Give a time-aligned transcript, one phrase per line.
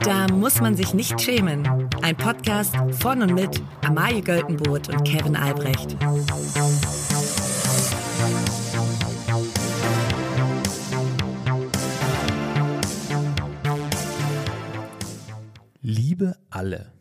[0.00, 1.66] Da muss man sich nicht schämen.
[2.02, 5.96] Ein Podcast von und mit Amalie Göltenboot und Kevin Albrecht.
[15.80, 16.92] Liebe alle.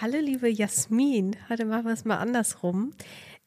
[0.00, 1.34] Hallo, liebe Jasmin.
[1.48, 2.92] Heute machen wir es mal andersrum.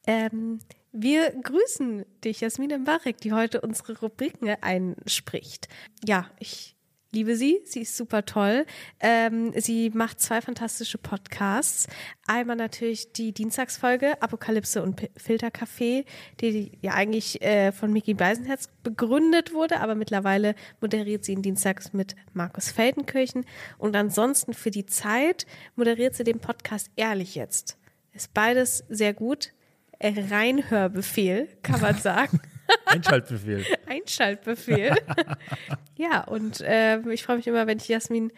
[0.06, 0.60] Ähm,
[0.92, 5.68] wir grüßen dich, Jasmin Mbarek, die heute unsere Rubriken einspricht.
[6.04, 6.76] Ja, ich
[7.12, 7.62] liebe sie.
[7.66, 8.66] Sie ist super toll.
[9.00, 11.88] Ähm, sie macht zwei fantastische Podcasts.
[12.26, 16.06] Einmal natürlich die Dienstagsfolge Apokalypse und P Filtercafé,
[16.40, 21.94] die ja eigentlich äh, von Mickey Beisenherz begründet wurde, aber mittlerweile moderiert sie ihn dienstags
[21.94, 23.46] mit Markus Feldenkirchen.
[23.78, 25.46] Und ansonsten für die Zeit
[25.76, 27.78] moderiert sie den Podcast Ehrlich jetzt.
[28.14, 29.54] Ist beides sehr gut.
[30.04, 32.40] Reinhörbefehl, kann man sagen.
[32.86, 33.66] Einschaltbefehl.
[33.88, 34.96] Einschaltbefehl.
[35.98, 38.32] ja, und äh, ich freue mich immer, wenn ich Jasmin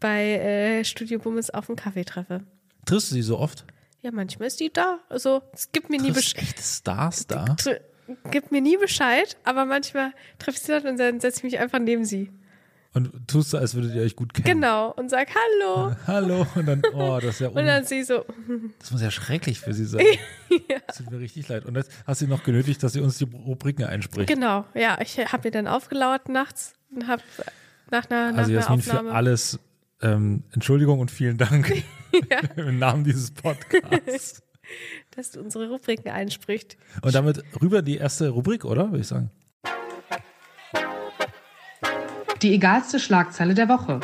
[0.00, 2.42] bei äh, Studio Bummes auf einen Kaffee treffe.
[2.86, 3.64] Triffst du sie so oft?
[4.02, 5.00] Ja, manchmal ist die da.
[5.08, 6.48] Also, es gibt mir nie Triffst Bescheid.
[6.48, 7.56] echte Stars da?
[8.30, 11.58] Gibt mir nie Bescheid, aber manchmal treffe ich sie dann und dann setze ich mich
[11.58, 12.30] einfach neben sie.
[12.92, 14.60] Und tust du, als würdet ihr euch gut kennen.
[14.60, 14.90] Genau.
[14.92, 15.94] Und sag Hallo.
[16.08, 16.46] Hallo.
[16.56, 18.24] Und dann, oh, das ist ja Und dann sie so,
[18.80, 20.04] Das muss ja schrecklich für sie sein.
[20.86, 21.66] Das tut mir richtig leid.
[21.66, 24.28] Und jetzt hast du sie noch genötigt, dass sie uns die Rubriken einspricht.
[24.28, 24.64] genau.
[24.74, 27.22] Ja, ich habe mir dann aufgelauert nachts und habe
[27.92, 29.10] nach einer, nach also einer Jasmin, Aufnahme.
[29.10, 29.60] für alles
[30.02, 31.72] ähm, Entschuldigung und vielen Dank
[32.56, 34.42] im Namen dieses Podcasts.
[35.12, 36.76] dass du unsere Rubriken einspricht.
[37.02, 38.90] Und damit rüber die erste Rubrik, oder?
[38.90, 39.30] Würde ich sagen.
[42.42, 44.00] Die egalste Schlagzeile der Woche.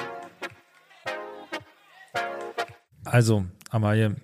[3.04, 4.16] Also, Amalie,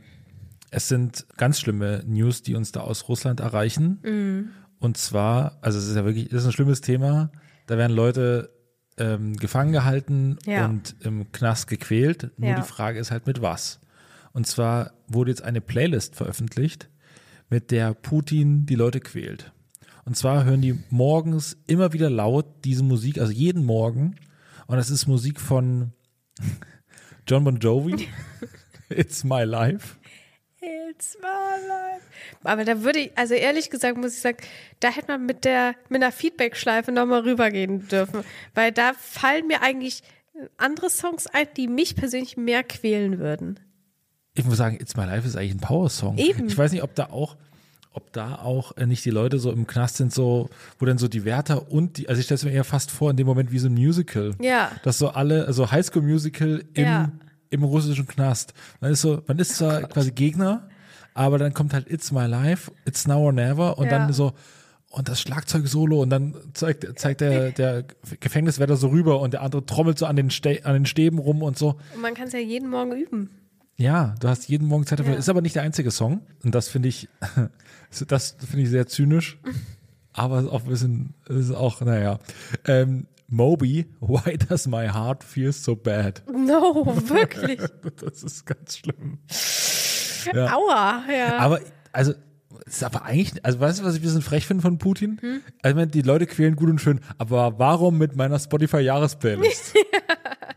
[0.70, 4.00] es sind ganz schlimme News, die uns da aus Russland erreichen.
[4.02, 4.50] Mhm.
[4.80, 7.30] Und zwar, also es ist ja wirklich, es ist ein schlimmes Thema.
[7.66, 8.50] Da werden Leute
[8.98, 10.66] ähm, gefangen gehalten Ja.
[10.66, 12.32] und im Knast gequält.
[12.36, 12.56] Nur Ja.
[12.56, 13.80] die Frage ist halt mit was.
[14.32, 16.88] Und zwar wurde jetzt eine Playlist veröffentlicht,
[17.48, 19.52] mit der Putin die Leute quält.
[20.04, 24.16] Und zwar hören die morgens immer wieder laut diese Musik, also jeden Morgen.
[24.66, 25.92] Und das ist Musik von
[27.28, 28.08] John Bon Jovi.
[28.88, 29.96] It's My Life.
[30.60, 32.06] It's my life.
[32.44, 34.38] Aber da würde ich, also ehrlich gesagt, muss ich sagen,
[34.78, 38.22] da hätte man mit der, mit einer Feedback-Schleife nochmal rübergehen dürfen.
[38.54, 40.02] Weil da fallen mir eigentlich
[40.58, 43.58] andere Songs ein, die mich persönlich mehr quälen würden.
[44.34, 46.18] Ich muss sagen, It's My Life ist eigentlich ein Power-Song.
[46.18, 46.46] Eben.
[46.46, 47.36] Ich weiß nicht, ob da auch,
[47.94, 50.48] ob da auch äh, nicht die Leute so im Knast sind, so,
[50.78, 53.10] wo dann so die Wärter und die, also ich stelle es mir eher fast vor,
[53.10, 54.32] in dem Moment wie so ein Musical.
[54.40, 54.70] Ja.
[54.82, 57.12] Dass so alle, also Highschool-Musical im, Ja.
[57.50, 58.54] im russischen Knast.
[58.80, 60.68] Man ist so, man ist zwar quasi Gegner,
[61.14, 63.98] aber dann kommt halt It's My Life, It's Now or Never und Ja.
[63.98, 64.32] dann so,
[64.88, 67.84] und das Schlagzeug-Solo und dann zeigt, zeigt der, der
[68.20, 71.42] Gefängniswärter so rüber und der andere trommelt so an den, Ste an den Stäben rum
[71.42, 71.76] und so.
[71.94, 73.30] Und man kann es ja jeden Morgen üben.
[73.78, 75.14] Ja, du hast jeden Morgen Zeit dafür.
[75.14, 75.18] Ja.
[75.18, 76.20] Ist aber nicht der einzige Song.
[76.44, 77.08] Und das finde ich,
[78.08, 79.38] das finde ich sehr zynisch.
[80.12, 82.18] Aber ist auch ein bisschen, ist auch, naja.
[82.66, 86.22] Ähm, Moby, why does my heart feel so bad?
[86.30, 87.60] No, wirklich.
[88.00, 89.18] Das ist ganz schlimm.
[90.34, 91.38] Aua, ja.
[91.38, 91.60] Aber,
[91.92, 92.12] also,
[92.66, 95.18] ist aber eigentlich, also weißt du, was ich ein bisschen frech finde von Putin?
[95.20, 95.40] Hm?
[95.62, 99.74] Also, ich meine, die Leute quälen gut und schön, aber warum mit meiner Spotify-Jahresplaylist?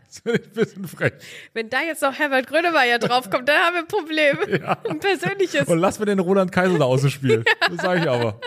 [0.06, 1.12] Das finde ich ein bisschen frech.
[1.54, 4.38] Wenn da jetzt noch Herbert Grönemeyer draufkommt, dann haben wir ein Problem.
[4.90, 5.66] Ein persönliches.
[5.68, 7.44] Und lass mir den Roland Kaiser da außen spielen.
[7.70, 8.40] Das sage ich aber.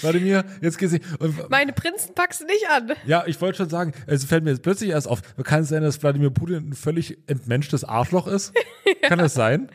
[0.00, 1.04] Wladimir, jetzt geht's nicht.
[1.20, 2.92] Und, Meine Prinzen packst du nicht an.
[3.06, 5.22] ja, ich wollte schon sagen, es fällt mir jetzt plötzlich erst auf.
[5.44, 8.52] Kann es sein, dass Wladimir Putin ein völlig entmenschtes Arschloch ist?
[9.02, 9.70] Kann das sein?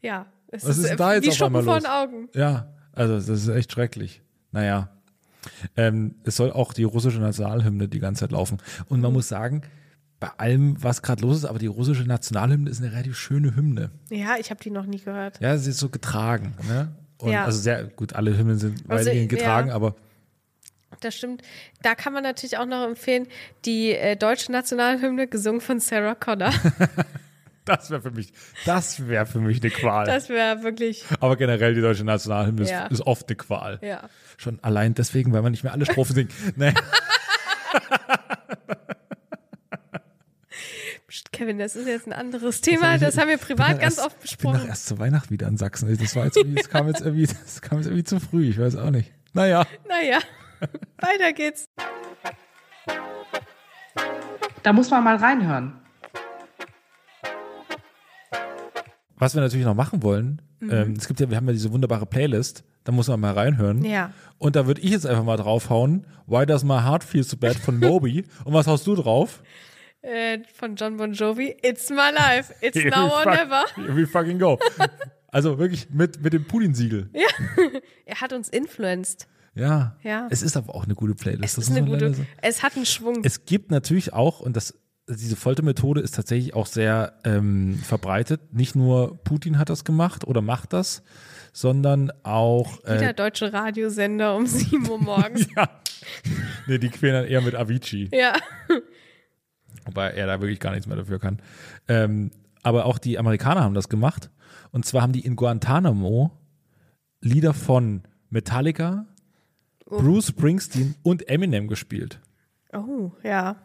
[0.00, 0.26] Ja.
[0.50, 1.82] Es Was ist äh, denn da jetzt wie auf Schuppen einmal vor los?
[1.82, 2.28] den Augen.
[2.34, 4.22] Ja, also das ist echt schrecklich.
[4.52, 4.88] Naja.
[5.76, 8.58] Ähm, es soll auch die russische Nationalhymne die ganze Zeit laufen.
[8.88, 9.02] Und Mhm.
[9.02, 9.62] man muss sagen,
[10.20, 13.90] bei allem, was gerade los ist, aber die russische Nationalhymne ist eine relativ schöne Hymne.
[14.10, 15.40] Ja, ich habe die noch nie gehört.
[15.40, 16.54] Ja, sie ist so getragen.
[16.68, 16.92] Ne?
[17.18, 17.44] Und Ja.
[17.44, 19.74] Also sehr gut, alle Hymnen sind Also, weitgehend getragen, ja.
[19.74, 19.94] aber
[21.00, 21.42] Das stimmt.
[21.82, 23.26] Da kann man natürlich auch noch empfehlen,
[23.64, 26.52] die äh, deutsche Nationalhymne gesungen von Sarah Connor.
[27.64, 28.32] Das wäre für mich,
[28.64, 30.06] das wäre für mich eine Qual.
[30.06, 32.86] Das wäre wirklich, Aber generell die deutsche Nationalhymne ist, Ja.
[32.86, 33.78] ist oft eine Qual.
[33.82, 34.08] ja.
[34.38, 36.32] Schon allein deswegen, weil man nicht mehr alle Strophen singt.
[36.56, 36.72] Nee.
[41.32, 42.98] Kevin, das ist jetzt ein anderes Thema.
[42.98, 44.68] Das haben wir privat ganz erst, oft Ich bin doch besprochen.
[44.68, 45.96] erst zu Weihnachten wieder in Sachsen.
[45.96, 48.50] Das war jetzt irgendwie, das kam jetzt irgendwie, das kam jetzt irgendwie zu früh.
[48.50, 49.10] Ich weiß auch nicht.
[49.32, 49.66] Naja.
[49.88, 50.18] Naja,
[50.98, 51.64] weiter geht's.
[54.62, 55.80] Da muss man mal reinhören.
[59.16, 60.70] Was wir natürlich noch machen wollen, Mhm.
[60.72, 62.64] ähm, es gibt ja, wir haben ja diese wunderbare Playlist.
[62.84, 63.84] da muss man mal reinhören.
[63.84, 64.12] Ja.
[64.38, 67.56] Und da würde ich jetzt einfach mal draufhauen, Why Does My Heart Feel So Bad
[67.56, 68.24] von Moby.
[68.44, 69.42] Und was haust du drauf?
[70.02, 71.56] Äh, von John Bon Jovi.
[71.62, 72.54] It's my life.
[72.60, 73.64] It's Here now or fuck- never.
[73.76, 74.58] Here we fucking go.
[75.30, 77.10] Also wirklich mit, mit dem Putin-Siegel.
[78.06, 79.28] Er hat uns influenced.
[79.54, 79.94] Ja.
[80.02, 80.26] Ja.
[80.30, 81.58] Es ist aber auch eine gute Playlist.
[81.58, 82.14] Es ist eine gute.
[82.14, 82.26] sagen.
[82.40, 83.20] Es hat einen Schwung.
[83.24, 84.72] Es gibt natürlich auch, und das,
[85.06, 88.54] diese Foltermethode ist tatsächlich auch sehr ähm, verbreitet.
[88.54, 91.02] Nicht nur Putin hat das gemacht oder macht das,
[91.52, 92.78] sondern auch.
[92.88, 95.46] Jeder Äh, deutsche Radiosender um 7 Uhr morgens.
[95.54, 95.68] ja.
[96.66, 98.08] Nee, die quälen dann eher mit Avicii.
[98.12, 98.32] ja.
[99.88, 101.40] Wobei er da wirklich gar nichts mehr dafür kann.
[101.88, 102.30] Ähm,
[102.62, 104.30] aber auch die Amerikaner haben das gemacht.
[104.70, 106.30] Und zwar haben die in Guantanamo
[107.20, 109.06] Lieder von Metallica,
[109.86, 112.20] Bruce Springsteen und Eminem gespielt.
[112.72, 113.56] Oh, ja.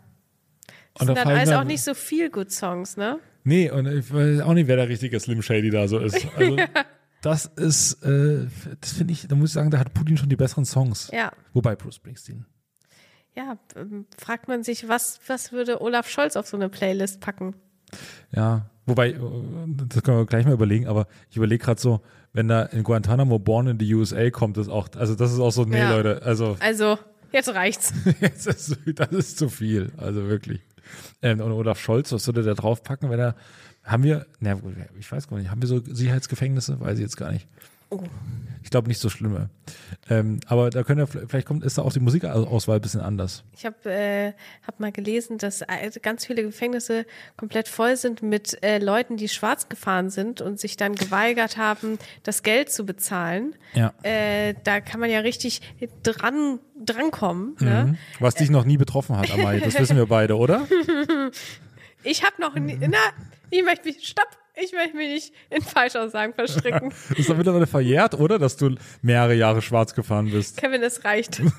[0.96, 3.20] Das Und sind da dann alles mir- auch nicht so viel Good Songs, ne?
[3.44, 6.26] Nee, und ich weiß auch nicht, wer der richtige Slim Shady da so ist.
[6.38, 6.58] Also,
[7.22, 8.48] das ist, äh,
[8.82, 11.10] das finde ich, da muss ich sagen, da hat Putin schon die besseren Songs.
[11.14, 11.32] Ja.
[11.54, 12.46] Wobei Bruce Springsteen.
[13.36, 17.56] Ja, ähm, fragt man sich, was, was würde Olaf Scholz auf so eine Playlist packen?
[18.32, 19.20] Ja, wobei, äh,
[19.88, 22.02] das können wir gleich mal überlegen, aber ich überlege gerade so,
[22.34, 25.52] wenn da in Guantanamo Born in the USA kommt, ist auch, also das ist auch
[25.52, 25.92] so, nee, Ja.
[25.96, 26.98] Leute, also Also,
[27.32, 27.94] jetzt reicht's.
[28.22, 30.62] das ist, das ist zu viel, also wirklich.
[31.22, 33.36] Ähm, und Olaf Scholz, was würde der draufpacken, wenn er,
[33.84, 34.60] haben wir, na,
[35.00, 36.80] ich weiß gar nicht, haben wir so Sicherheitsgefängnisse?
[36.80, 37.48] Weiß ich jetzt gar nicht.
[37.94, 38.04] Oh.
[38.64, 39.50] Ich glaube nicht so schlimme.
[40.10, 43.44] Ähm, aber da können wir, vielleicht kommt, ist da auch die Musikauswahl ein bisschen anders.
[43.56, 44.34] Ich habe äh,
[44.66, 45.64] hab mal gelesen, dass
[46.02, 47.06] ganz viele Gefängnisse
[47.36, 52.00] komplett voll sind mit äh, Leuten, die schwarz gefahren sind und sich dann geweigert haben,
[52.24, 53.54] das Geld zu bezahlen.
[53.74, 53.94] Ja.
[54.04, 55.62] Äh, da kann man ja richtig
[56.02, 57.56] dran drankommen.
[57.60, 57.98] Ne?
[58.20, 60.68] Was dich noch nie betroffen hat, Amai, das wissen wir beide, oder?
[62.04, 62.98] Ich habe noch nie, na,
[63.50, 66.92] ich möchte mich, stopp, ich möchte mich nicht in Falschaussagen verstricken.
[67.18, 68.38] Ist doch mittlerweile verjährt, oder?
[68.40, 70.58] Dass du mehrere Jahre schwarz gefahren bist.
[70.58, 71.42] Kevin, es reicht.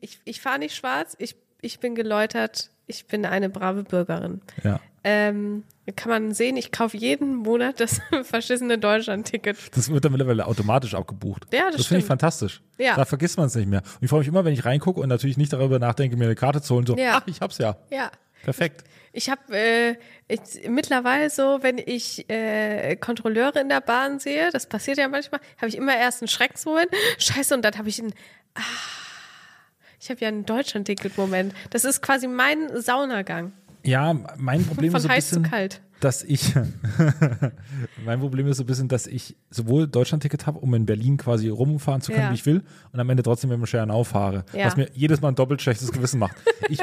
[0.00, 4.40] ich ich fahre nicht schwarz, ich, ich bin geläutert, ich bin eine brave Bürgerin.
[4.62, 4.80] Ja.
[5.04, 5.62] Ähm,
[5.94, 9.56] kann man sehen, ich kaufe jeden Monat das verschissene Deutschland-Ticket.
[9.76, 11.46] Das wird dann mittlerweile automatisch abgebucht.
[11.52, 12.60] Ja, das Das finde ich fantastisch.
[12.76, 12.96] Ja.
[12.96, 13.82] Da vergisst man es nicht mehr.
[13.82, 16.34] Und ich freue mich immer, wenn ich reingucke und natürlich nicht darüber nachdenke, mir eine
[16.34, 16.86] Karte zu holen.
[16.86, 17.18] So, Ja.
[17.22, 17.76] ach, ich hab's ja.
[17.90, 18.10] Ja.
[18.44, 18.84] Perfekt.
[19.12, 19.94] Ich habe äh,
[20.28, 25.40] ich, mittlerweile so, wenn ich äh, Kontrolleure in der Bahn sehe, das passiert ja manchmal,
[25.56, 26.88] habe ich immer erst einen Schrecksmoment.
[27.18, 28.12] Scheiße, und dann habe ich einen.
[28.54, 28.60] Ah,
[29.98, 31.54] ich habe ja einen Deutschland-Ticket-Moment.
[31.70, 33.52] Das ist quasi mein Saunagang.
[33.82, 35.80] Ja, mein Problem Von ist so ein heiß zu bisschen, kalt.
[36.00, 36.52] dass ich,
[38.04, 41.48] mein Problem ist so ein bisschen, dass ich sowohl Deutschlandticket habe, um in Berlin quasi
[41.48, 42.30] rumfahren zu können, Ja.
[42.30, 42.62] wie ich will,
[42.92, 44.66] und am Ende trotzdem mit dem Schernau fahre, Ja.
[44.66, 46.36] was mir jedes Mal ein doppelt schlechtes Gewissen macht.
[46.68, 46.80] Ich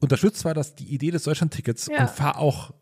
[0.00, 2.02] unterstütze zwar das, die Idee des Deutschlandtickets Ja.
[2.02, 2.72] und fahre auch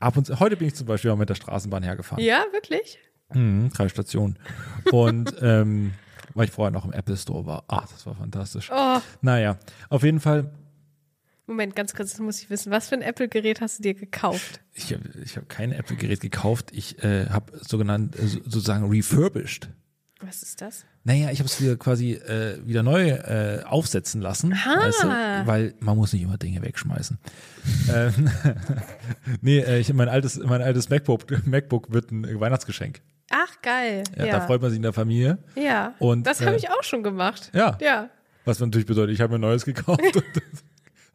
[0.00, 2.22] ab und zu, heute bin ich zum Beispiel auch mit der Straßenbahn hergefahren.
[2.24, 2.98] Ja, wirklich?
[3.32, 4.38] Mhm, drei Stationen.
[4.92, 5.92] Und ähm,
[6.34, 7.64] weil ich vorher noch im Apple Store war.
[7.68, 8.70] Ach, das war fantastisch.
[8.72, 9.58] Oh, Naja,
[9.88, 10.50] auf jeden Fall,
[11.46, 12.72] Moment, ganz kurz, das muss ich wissen.
[12.72, 14.60] Was für ein Apple-Gerät hast du dir gekauft?
[14.72, 16.70] ich habe ich hab kein Apple-Gerät gekauft.
[16.72, 19.68] Ich äh, habe sogenannt, äh, so- sozusagen refurbished.
[20.20, 20.84] Was ist das?
[21.02, 24.76] Naja, ich habe es wieder quasi äh, wieder neu äh, aufsetzen lassen, Aha.
[24.86, 25.06] weißt du?
[25.46, 27.18] weil man muss nicht immer Dinge wegschmeißen.
[27.94, 28.30] ähm,
[29.42, 33.02] nee, äh, ich, mein altes, mein altes MacBook, MacBook wird ein Weihnachtsgeschenk.
[33.30, 34.04] Ach, geil.
[34.16, 35.38] Ja, Ja, Da freut man sich in der Familie.
[35.56, 35.94] ja.
[35.98, 37.50] Und, das äh, habe ich auch schon gemacht.
[37.52, 37.76] Ja.
[37.80, 38.08] Ja,
[38.44, 40.24] Was natürlich bedeutet, ich habe mir ein neues gekauft und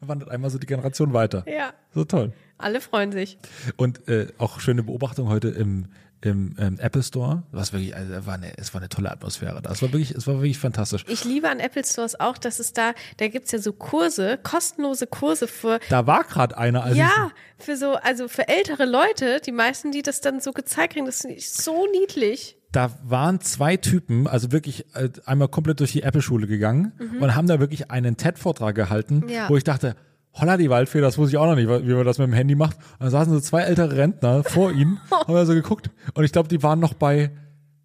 [0.00, 1.44] wandert einmal so die Generation weiter.
[1.48, 1.72] ja.
[1.94, 2.32] So toll.
[2.58, 3.38] Alle freuen sich.
[3.76, 5.86] Und äh, auch schöne Beobachtung heute im,
[6.22, 7.42] im ähm, Apple Store.
[7.50, 9.60] Was wirklich, also, war eine, es war eine tolle Atmosphäre.
[9.62, 9.70] da.
[9.72, 11.04] Es war wirklich, es war wirklich fantastisch.
[11.08, 15.06] Ich liebe an Apple Stores auch, dass es da, da gibt's ja so Kurse, kostenlose
[15.06, 19.52] Kurse für, Da war gerade einer, als ja, für so, also für ältere Leute, die
[19.52, 22.56] meisten, die das dann so gezeigt kriegen, das ich so niedlich.
[22.56, 27.34] ich, da waren zwei Typen, also wirklich äh, einmal komplett durch die Apple-Schule gegangen und
[27.34, 29.28] haben da wirklich einen TED-Vortrag gehalten, Mhm.
[29.28, 29.48] Ja.
[29.48, 29.96] wo ich dachte,
[30.34, 32.54] holla die Waldfee, das wusste ich auch noch nicht, wie man das mit dem Handy
[32.54, 32.76] macht.
[32.98, 35.90] Und da saßen so zwei ältere Rentner vor ihnen, haben da so geguckt.
[36.14, 37.30] Und ich glaube, die waren noch bei,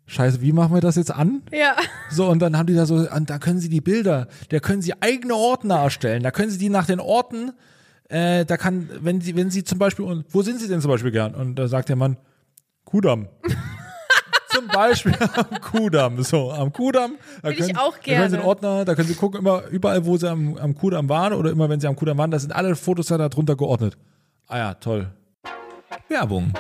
[0.08, 1.42] scheiße, wie machen wir das jetzt an?
[1.52, 1.75] Ja,
[2.12, 4.82] So, und dann haben die da so, und da können sie die Bilder, da können
[4.82, 7.52] sie eigene Ordner erstellen, da können sie die nach den Orten,
[8.10, 10.92] äh, da kann, wenn sie, wenn sie zum Beispiel, und wo sind sie denn zum
[10.92, 11.34] Beispiel gern?
[11.34, 12.18] Und da sagt der Mann,
[12.84, 13.28] Kudamm.
[14.56, 17.16] Zum Beispiel am Kudamm, so, am Kudamm.
[17.42, 18.38] Da Will ich können, auch Da können sie gerne.
[18.38, 21.52] einen Ordner, da können sie gucken, immer, überall, wo sie am, am Kudamm waren oder
[21.52, 23.98] immer, wenn sie am Kudamm waren, da sind alle Fotos da drunter geordnet.
[24.48, 25.12] Ah ja, toll.
[26.10, 26.54] Werbung.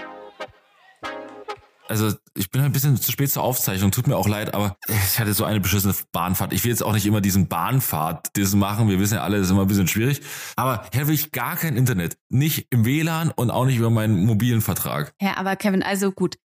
[1.87, 5.19] also ich bin ein bisschen zu spät zur Aufzeichnung, tut mir auch leid, aber ich
[5.19, 6.51] hatte so eine beschissene Bahnfahrt.
[6.51, 8.89] Ich will jetzt auch nicht immer diesen Bahnfahrt das machen.
[8.89, 10.21] Wir wissen ja alle, das ist immer ein bisschen schwierig.
[10.55, 12.17] Aber hier will ich gar kein Internet.
[12.29, 15.13] Nicht im WLAN und auch nicht über meinen mobilen Vertrag.
[15.21, 16.37] Ja, aber Kevin, also gut,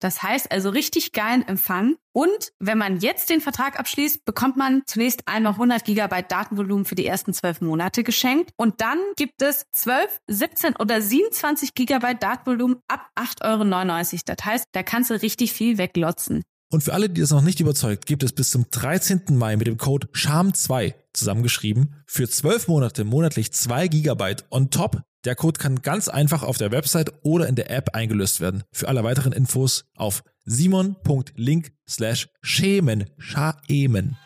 [0.00, 1.96] Das heißt also richtig geilen Empfang.
[2.12, 6.94] Und wenn man jetzt den Vertrag abschließt, bekommt man zunächst einmal 100 Gigabyte Datenvolumen für
[6.94, 8.50] die ersten zwölf Monate geschenkt.
[8.56, 14.20] Und dann gibt es 12, 17 oder 27 Gigabyte Datenvolumen ab 8,99 Euro.
[14.26, 16.44] Das heißt, da kannst du richtig viel weglotzen.
[16.70, 19.22] Und für alle, die das noch nicht überzeugt, gibt es bis zum 13.
[19.30, 25.02] Mai mit dem Code SHAM2 zusammengeschrieben für 12 Monate monatlich 2 Gigabyte on top.
[25.24, 28.64] Der Code kann ganz einfach auf der Website oder in der App eingelöst werden.
[28.70, 33.10] Für alle weiteren Infos auf simon.link slash schämen.
[33.16, 34.16] Schaemen.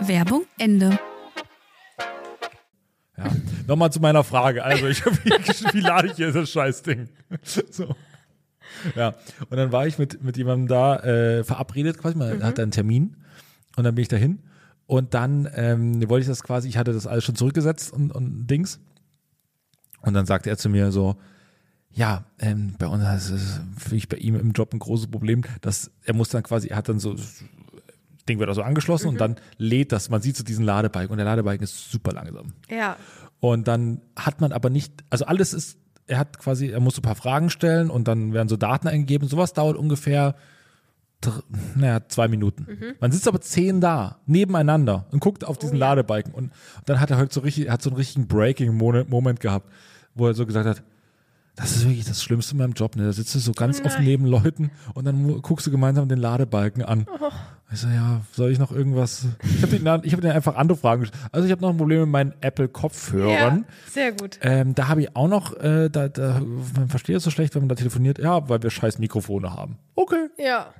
[0.00, 0.98] Werbung Ende.
[3.16, 3.30] Ja.
[3.66, 4.64] Nochmal zu meiner Frage.
[4.64, 5.30] Also, ich, wie,
[5.74, 7.08] wie lade ich hier das Scheißding?
[7.70, 7.94] So.
[8.96, 9.14] Ja.
[9.50, 13.16] Und dann war ich mit, mit jemandem da äh, verabredet, quasi, man hat einen Termin.
[13.76, 14.40] Und dann bin ich dahin.
[14.86, 18.46] Und dann ähm, wollte ich das quasi, ich hatte das alles schon zurückgesetzt und, und
[18.46, 18.80] Dings.
[20.02, 21.16] Und dann sagte er zu mir so,
[21.90, 25.90] ja, ähm, bei uns ist für ich bei ihm im Job ein großes Problem, dass
[26.04, 27.44] er muss dann quasi, er hat dann so, das
[28.28, 31.26] Ding wird also angeschlossen und dann lädt das, man sieht so diesen Ladebalken und der
[31.26, 32.52] Ladebalken ist super langsam.
[32.68, 32.96] Ja.
[33.40, 37.00] Und dann hat man aber nicht, also alles ist, er hat quasi, er muss so
[37.00, 39.28] ein paar Fragen stellen und dann werden so Daten eingegeben.
[39.28, 40.34] Sowas dauert ungefähr,
[41.74, 42.66] naja, zwei Minuten.
[43.00, 46.34] Man sitzt aber zehn da, nebeneinander und guckt auf diesen Ladebalken.
[46.34, 46.52] Und,
[46.84, 49.70] dann hat er heute so richtig, hat so einen richtigen Breaking-Moment gehabt,
[50.14, 50.82] wo er so gesagt hat,
[51.56, 52.96] das ist wirklich das Schlimmste in meinem Job.
[52.96, 53.04] Ne?
[53.04, 56.82] Da sitzt du so ganz oft neben Leuten und dann guckst du gemeinsam den Ladebalken
[56.82, 57.06] an.
[57.72, 59.26] Ich so, ja, soll ich noch irgendwas?
[59.56, 61.20] Ich habe den, ich hab den einfach andere Fragen gestellt.
[61.32, 63.64] Also ich habe noch ein Problem mit meinen Apple-Kopfhörern.
[63.66, 64.38] Ja, sehr gut.
[64.42, 66.40] Ähm, da habe ich auch noch, äh, da, da,
[66.76, 68.18] man versteht es so schlecht, wenn man da telefoniert.
[68.18, 69.78] Ja, weil wir scheiß Mikrofone haben.
[69.96, 70.28] Okay.
[70.38, 70.72] Ja.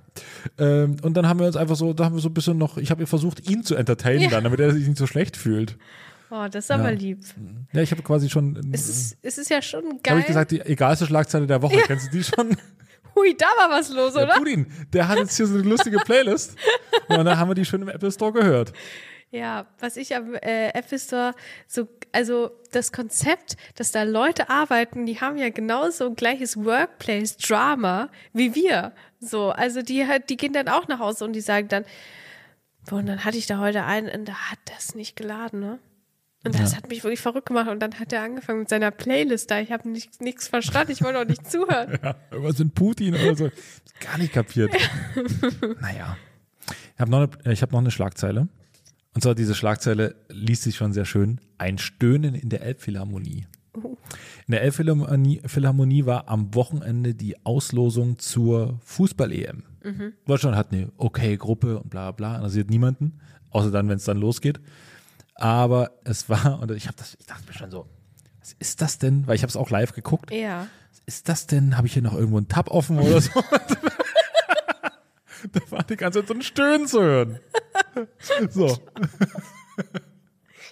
[0.58, 2.76] Ähm, und dann haben wir uns einfach so, da haben wir so ein bisschen noch,
[2.76, 4.28] ich habe versucht, ihn zu entertainen Ja.
[4.30, 5.76] dann, damit er sich nicht so schlecht fühlt.
[6.30, 6.98] Oh, das ist aber Ja.
[6.98, 7.20] lieb.
[7.72, 10.18] Ja, ich habe quasi schon, Es ist, es ist ja schon habe geil.
[10.20, 11.78] ich gesagt, die egalste Schlagzeile der Woche.
[11.86, 12.56] Kennst du die schon?
[13.14, 14.34] Hui, da war was los, Der oder?
[14.34, 16.56] Putin, der hat jetzt hier so eine lustige Playlist.
[17.08, 18.72] Und dann haben wir die schon im Apple Store gehört.
[19.30, 21.34] Ja, was ich am äh, Apple Store
[21.66, 28.10] so, also das Konzept, dass da Leute arbeiten, die haben ja genauso ein gleiches Workplace-Drama
[28.32, 28.92] wie wir.
[29.18, 31.84] So, also die halt, die gehen dann auch nach Hause und die sagen dann,
[32.88, 35.78] boah, und dann hatte ich da heute einen und da hat das nicht geladen, ne?
[36.44, 37.68] Und das hat mich wirklich verrückt gemacht.
[37.70, 39.60] Und dann hat er angefangen mit seiner Playlist da.
[39.60, 40.92] Ich habe nichts verstanden.
[40.92, 41.98] Ich wollte auch nicht zuhören.
[42.02, 43.50] Ja, irgendwas in Putin oder so.
[44.00, 44.70] Gar nicht kapiert.
[45.80, 46.16] naja.
[46.94, 48.48] Ich habe noch, eine- ich hab noch eine Schlagzeile.
[49.14, 51.40] Und zwar diese Schlagzeile liest sich schon sehr schön.
[51.58, 53.46] Ein Stöhnen in der Elbphilharmonie.
[54.46, 59.62] In der Elbphilharmonie Philharmonie war am Wochenende die Auslosung zur Fußball-EM.
[60.26, 63.20] Deutschland hat eine okay Gruppe und bla bla, interessiert niemanden,
[63.50, 64.60] außer dann, wenn es dann losgeht.
[65.34, 67.86] Aber es war, und ich habe das, ich dachte mir schon so,
[68.40, 69.26] was ist das denn?
[69.26, 70.66] Weil ich habe es auch live geguckt Ja.
[71.06, 71.76] ist das denn?
[71.76, 73.30] Habe ich hier noch irgendwo einen Tab offen oder so?
[75.52, 77.40] da war die ganze Zeit so ein Stöhnen zu hören.
[78.50, 78.78] So,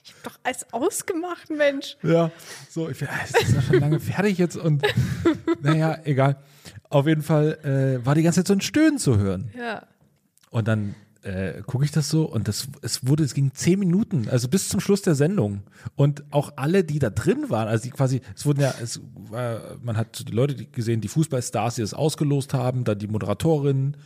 [0.05, 1.97] Ich hab doch alles ausgemacht, Mensch.
[2.03, 2.31] ja,
[2.69, 4.83] so, ich es ist ja schon lange fertig jetzt und
[5.61, 6.37] naja, egal.
[6.89, 7.59] Auf jeden Fall
[8.03, 9.51] äh, war die ganze Zeit so ein Stöhnen zu hören.
[9.57, 9.87] Ja.
[10.51, 14.29] Und dann äh, gucke ich das so und das, es wurde, es ging zehn Minuten,
[14.29, 15.63] also bis zum Schluss der Sendung.
[15.95, 19.01] Und auch alle, die da drin waren, also die quasi, es wurden ja, es
[19.31, 23.97] war, man hat die Leute gesehen, die Fußballstars, die das ausgelost haben, dann die Moderatorin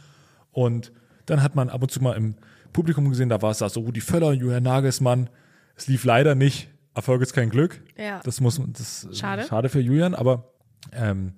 [0.53, 0.93] und
[1.27, 2.37] dann hat man ab und zu mal im
[2.73, 5.31] Publikum gesehen, da war es da so Rudi Völler, Julian Nagelsmann.
[5.77, 6.69] Es lief leider nicht.
[6.95, 7.83] Erfolg ist kein Glück.
[7.97, 8.21] Ja.
[8.25, 9.45] Das muss man, das ist Schade.
[9.45, 10.53] schade für Julian, aber
[10.93, 11.33] ähm,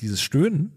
[0.00, 0.72] dieses Stöhnen,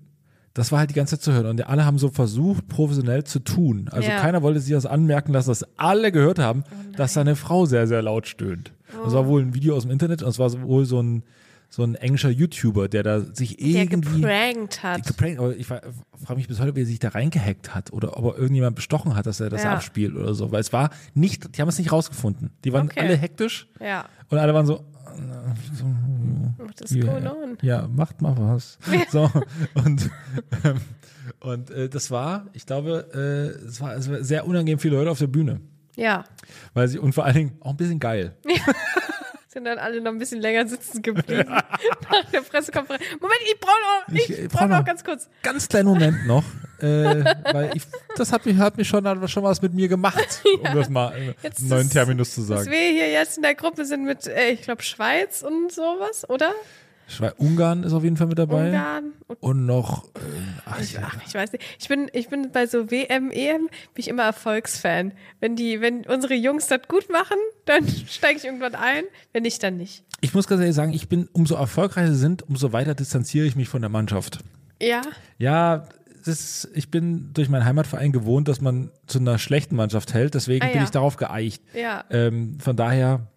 [0.57, 1.45] das war halt die ganze Zeit zu hören.
[1.45, 3.89] Und alle haben so versucht, professionell zu tun.
[3.91, 4.19] Also Ja.
[4.19, 5.47] keiner wollte sich das anmerken dass
[5.77, 6.63] alle gehört haben,
[6.95, 8.73] dass seine Frau sehr, sehr laut stöhnt.
[9.03, 11.23] Das war wohl ein Video aus dem Internet und es war wohl so ein,
[11.69, 15.05] so ein englischer YouTuber, der da sich Der irgendwie geprankt hat.
[15.05, 15.91] geprankt, aber ich frage
[16.35, 19.25] mich bis heute, wie er sich da reingehackt hat oder ob er irgendjemand bestochen hat,
[19.25, 19.73] dass er das Ja.
[19.73, 22.51] abspielt oder so, weil es war nicht, die haben es nicht rausgefunden.
[22.63, 23.01] Die waren Okay.
[23.01, 24.05] alle hektisch Ja.
[24.29, 24.85] und alle waren so,
[26.57, 27.57] What is ja, going on?
[27.61, 28.77] ja, macht mal was.
[29.09, 29.29] So,
[29.73, 30.09] und,
[30.63, 30.81] ähm,
[31.39, 35.11] und äh, das war, ich glaube, äh, es war, es war sehr unangenehm viele Leute
[35.11, 35.61] auf der Bühne.
[35.95, 36.23] Ja.
[36.73, 38.35] Weil sie, und vor allen Dingen auch ein bisschen geil.
[39.57, 43.03] Sind dann alle noch ein bisschen länger sitzen geblieben nach der Pressekonferenz.
[43.19, 45.27] Moment, ich brauche noch, ich, Ich, brauche brauch noch noch- ganz kurz.
[45.41, 46.43] Ganz kleinen Moment noch,
[46.79, 46.85] äh,
[47.53, 47.81] weil ich,
[48.15, 51.11] das hat mich, hat mich schon, hat schon was mit mir gemacht, um das mal
[51.17, 52.69] äh, Jetzt einen neuen ist- Terminus zu sagen.
[52.69, 56.51] wir hier jetzt in der Gruppe sind mit, äh, ich glaube, Schweiz und sowas, oder?
[57.09, 58.67] Schwe- Ungarn ist auf jeden Fall mit dabei.
[58.67, 60.19] Ungarn und Und noch, äh,
[60.65, 61.01] ach, Ich, ja.
[61.05, 61.63] ach, ich weiß nicht.
[61.79, 65.13] Ich bin, ich bin bei so WM, EM, bin ich immer Erfolgsfan.
[65.39, 69.03] Wenn die, wenn unsere Jungs das gut machen, dann steige ich irgendwann ein.
[69.33, 70.03] Wenn nicht, dann nicht.
[70.21, 73.55] ich muss ganz ehrlich sagen, ich bin, umso erfolgreicher sie sind, umso weiter distanziere ich
[73.55, 74.39] mich von der Mannschaft.
[74.81, 75.01] Ja,
[75.37, 75.87] Ja,
[76.25, 80.33] das ist, ich bin durch meinen Heimatverein gewohnt, dass man zu einer schlechten Mannschaft hält,
[80.33, 80.83] deswegen Ah, bin ja.
[80.83, 81.63] ich darauf geeicht.
[81.73, 82.03] ja.
[82.09, 83.27] Ähm, von daher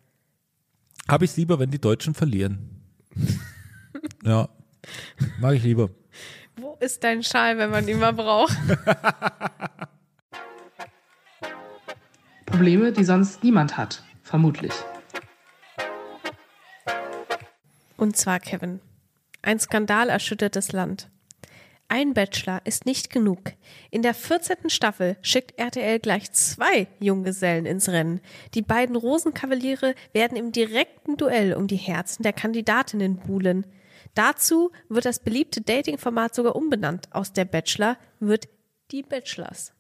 [1.09, 2.83] habe ich es lieber, wenn die Deutschen verlieren.
[4.23, 4.49] Ja,
[5.41, 5.91] mag ich lieber.
[6.57, 8.57] Wo ist dein Schal, wenn man ihn mal braucht?
[12.47, 14.03] Probleme, die sonst niemand hat.
[14.23, 14.73] Vermutlich.
[17.97, 18.81] Und zwar, Kevin,
[19.43, 21.09] ein Skandal erschüttert das Land.
[21.89, 23.53] Ein Bachelor ist nicht genug.
[23.91, 24.71] In der 14.
[24.71, 28.21] Staffel schickt RTL gleich zwei Junggesellen ins Rennen.
[28.55, 33.67] Die beiden Rosenkavaliere werden im direkten Duell um die Herzen der Kandidatinnen buhlen.
[34.15, 37.09] Dazu wird das beliebte Dating-Format sogar umbenannt.
[37.13, 38.49] Aus der Bachelor wird
[38.91, 39.73] die Bachelors.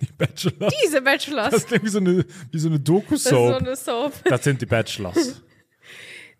[0.00, 0.74] Die Bachelors.
[0.84, 1.50] Diese Bachelors.
[1.50, 3.56] Das klingt wie so eine, wie so eine Das ist so Doku-Soap.
[3.62, 4.12] eine Soap.
[4.24, 5.42] Das sind die Bachelors.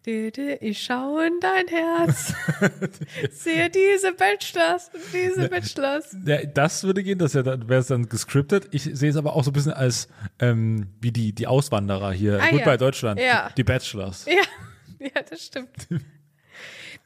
[0.08, 2.32] Ich schaue in dein Herz.
[3.32, 6.16] Sehe diese Bachelors und diese Bachelors.
[6.25, 8.68] Ja, das würde gehen, das wäre es dann gescriptet.
[8.70, 10.06] Ich sehe es aber auch so ein bisschen als
[10.38, 12.40] ähm, wie die, die Auswanderer hier.
[12.40, 12.64] Ah, Gut ja.
[12.66, 13.18] bei Deutschland.
[13.18, 13.50] Ja.
[13.56, 14.26] Die Bachelors.
[14.26, 14.42] Ja,
[15.00, 15.70] ja, das stimmt.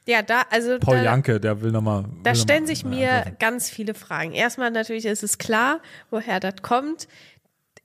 [0.07, 2.05] Ja, da, also Paul da, Janke, der will nochmal.
[2.23, 4.33] da stellen sich mir ganz viele Fragen.
[4.33, 5.79] Erstmal natürlich ist es klar,
[6.09, 7.07] woher das kommt.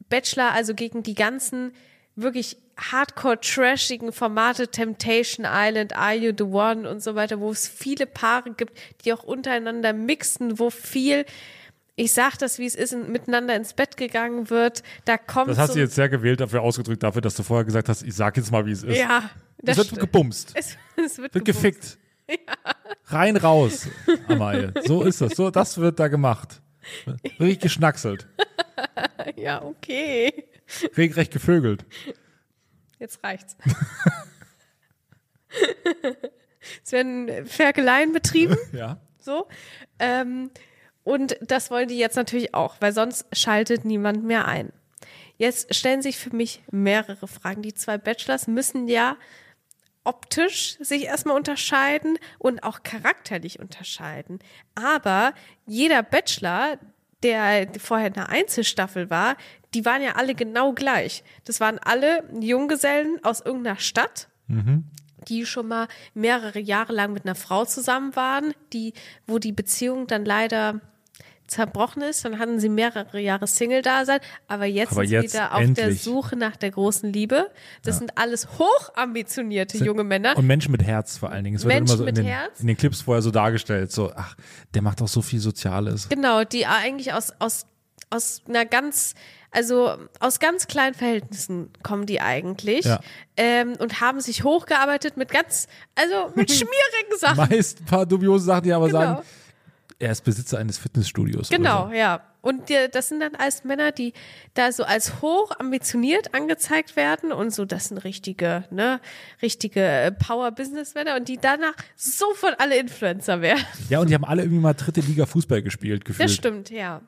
[0.09, 1.73] Bachelor, also gegen die ganzen
[2.15, 7.69] wirklich hardcore trashigen Formate, Temptation Island, Are You the One und so weiter, wo es
[7.69, 11.25] viele Paare gibt, die auch untereinander mixen, wo viel,
[11.97, 14.83] ich sag das, wie es ist, miteinander ins Bett gegangen wird.
[15.07, 17.89] Da kommt Das hast du jetzt sehr gewählt dafür ausgedrückt, dafür, dass du vorher gesagt
[17.89, 18.97] hast, ich sag jetzt mal, wie es ist.
[18.97, 20.53] Ja, Es das wird st- gebumst.
[20.55, 21.63] es, es wird, Wird gebumst.
[21.63, 21.99] gefickt.
[23.07, 23.89] Rein raus,
[24.29, 24.73] Amalie.
[24.85, 25.35] So ist das.
[25.37, 26.61] So, das wird da gemacht.
[27.41, 28.27] Richtig geschnackselt.
[29.37, 30.45] Ja, okay.
[30.97, 31.85] Regelrecht gevögelt.
[32.99, 33.57] Jetzt reicht's.
[36.85, 38.99] es werden Ferkeleien betrieben, Ja.
[39.19, 39.49] so.
[39.99, 40.51] Ähm,
[41.05, 44.73] und das wollen die jetzt natürlich auch, weil sonst schaltet niemand mehr ein.
[45.39, 47.63] Jetzt stellen sich für mich mehrere Fragen.
[47.63, 49.17] Die zwei Bachelors müssen ja
[50.07, 54.39] optisch sich erstmal unterscheiden und auch charakterlich unterscheiden.
[54.75, 55.35] Aber
[55.67, 56.79] jeder Bachelor,
[57.23, 59.37] der vorher in der Einzelstaffel war,
[59.75, 61.25] die waren ja alle genau gleich.
[61.45, 64.29] Das waren alle Junggesellen aus irgendeiner Stadt,
[65.29, 68.95] die schon mal mehrere Jahre lang mit einer Frau zusammen waren, die,
[69.27, 70.81] wo die Beziehung dann leider
[71.47, 72.25] zerbrochen ist.
[72.25, 75.93] Dann hatten sie mehrere Jahre Single-Dasein, aber jetzt Aber sind jetzt sie wieder auf der.
[75.95, 77.51] Suche nach der großen Liebe.
[77.83, 80.37] Das sind alles hochambitionierte junge Männer.
[80.37, 81.57] Und Menschen mit Herz vor allen Dingen.
[81.57, 82.61] Es wird Menschen immer so in mit den, Herz?
[82.61, 83.93] in den Clips vorher so dargestellt.
[83.93, 84.37] So, ach,
[84.75, 86.09] der macht auch so viel Soziales.
[86.09, 87.67] Genau, die eigentlich aus, aus,
[88.11, 89.15] aus einer ganz,
[89.51, 93.01] also aus ganz kleinen Verhältnissen kommen die eigentlich Ja.
[93.37, 97.49] ähm, und haben sich hochgearbeitet mit ganz, also mit schmierigen Sachen.
[97.49, 98.99] Meist ein paar dubiose Sachen, die aber Genau.
[99.01, 99.23] sagen,
[99.99, 101.49] er ist Besitzer eines Fitnessstudios.
[101.49, 102.21] Genau, Oder ja.
[102.43, 104.13] Und die, das sind dann alles Männer, die
[104.55, 109.01] da so als hoch ambitioniert angezeigt werden und so, das sind richtige, ne,
[109.43, 113.65] richtige äh, Power-Business-Männer und die danach sofort alle Influencer werden.
[113.75, 113.93] so.
[113.93, 116.29] Ja, und die haben alle irgendwie mal dritte Liga Fußball gespielt, gefühlt.
[116.29, 117.01] Das stimmt, ja.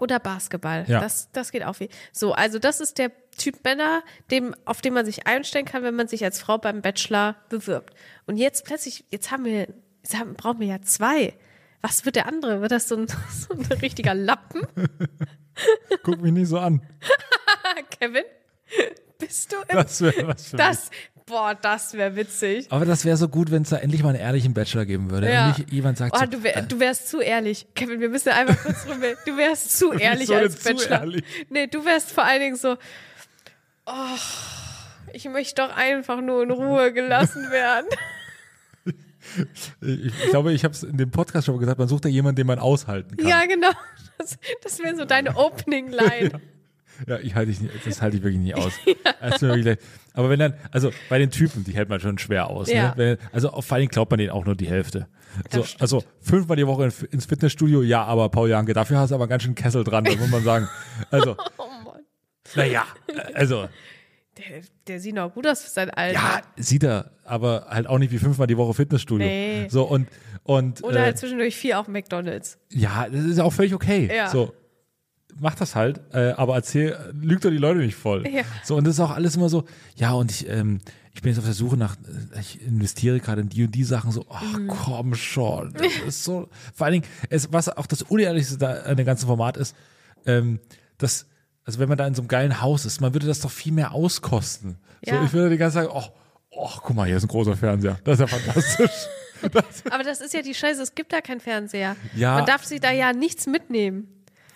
[0.00, 0.84] Oder Basketball.
[0.88, 1.00] Ja.
[1.00, 1.88] Das, das geht auch wie.
[2.10, 5.94] So, also das ist der Typ Männer, dem, auf den man sich einstellen kann, wenn
[5.94, 7.94] man sich als Frau beim Bachelor bewirbt.
[8.26, 9.68] Und jetzt plötzlich, jetzt haben wir,
[10.02, 11.34] jetzt haben, brauchen wir ja zwei.
[11.84, 12.62] Was wird der andere?
[12.62, 14.62] Wird das so ein, so ein richtiger Lappen?
[16.02, 16.80] Guck mich nicht so an.
[18.00, 18.24] Kevin?
[19.18, 20.64] Bist du im, Das wäre was für mich.
[20.66, 20.90] das,
[21.26, 22.72] boah, das wäre witzig.
[22.72, 25.30] Aber das wäre so gut, wenn es da endlich mal einen ehrlichen Bachelor geben würde.
[25.30, 25.48] Ja.
[25.50, 27.66] Und nicht jemand sagt Oh, so, du, wär, du wärst zu ehrlich.
[27.74, 29.12] Kevin, wir müssen einfach kurz drüber.
[29.26, 31.00] Du wärst zu ehrlich denn als zu Bachelor.
[31.00, 31.24] ehrlich?
[31.50, 32.78] Nee, du wärst vor allen Dingen so,
[33.84, 34.16] oh,
[35.12, 37.86] ich möchte doch einfach nur in Ruhe gelassen werden.
[39.80, 42.10] Ich, ich glaube, ich habe es in dem Podcast schon mal gesagt, man sucht ja
[42.10, 43.26] jemanden, den man aushalten kann.
[43.28, 43.70] ja, genau.
[44.18, 46.30] Das, das wäre so deine Opening-Line.
[47.08, 48.72] Ja, ich halte ich nicht, das halte ich wirklich nicht aus.
[49.40, 49.80] Leid.
[50.12, 52.70] Aber wenn dann, also bei den Typen, die hält man schon schwer aus.
[52.70, 52.94] Ja.
[52.94, 53.18] Ne?
[53.32, 55.08] Also vor allem glaubt man denen auch nur die Hälfte.
[55.50, 59.16] So, also fünfmal die Woche in- ins Fitnessstudio, ja, aber Paul Janke, dafür hast du
[59.16, 60.68] aber ganz schön Kessel dran, das muss man sagen.
[61.10, 61.98] Also, Oh Mann.
[62.54, 62.84] naja,
[63.34, 63.68] also,
[64.38, 66.14] Der, der sieht noch gut aus für sein Alter.
[66.20, 69.26] Ja, sieht er, aber halt auch nicht wie fünfmal die Woche Fitnessstudio.
[69.26, 69.68] Nee.
[69.70, 70.08] So und
[70.42, 72.58] und Oder äh, halt zwischendurch viel auf McDonalds.
[72.70, 74.10] ja, das ist auch völlig okay.
[74.14, 74.28] Ja.
[74.28, 74.52] So
[75.40, 78.24] mach das halt, äh, aber erzähl, lügt doch die Leute nicht voll.
[78.28, 78.42] Ja.
[78.62, 79.64] So und das ist auch alles immer so.
[79.96, 80.80] Ja und ich ähm,
[81.12, 81.94] ich bin jetzt auf der Suche nach,
[82.34, 84.66] äh, ich investiere gerade in die und die Sachen so, ach Mhm.
[84.68, 88.96] komm schon, das ist so, vor allen Dingen, es, was auch das Unehrlichste da an
[88.96, 89.76] dem ganzen Format ist,
[90.26, 90.58] ähm,
[90.98, 91.26] das,
[91.64, 93.72] also wenn man da in so einem geilen Haus ist, man würde das doch viel
[93.72, 94.76] mehr auskosten.
[95.04, 95.24] So, Ja.
[95.24, 96.12] ich würde die ganze Zeit sagen, oh,
[96.50, 98.90] oh, guck mal, hier ist ein großer Fernseher, das ist ja fantastisch.
[99.52, 101.96] das, Aber das ist ja die Scheiße, es gibt da keinen Fernseher.
[102.14, 102.34] Ja.
[102.36, 104.08] Man darf sich da ja nichts mitnehmen.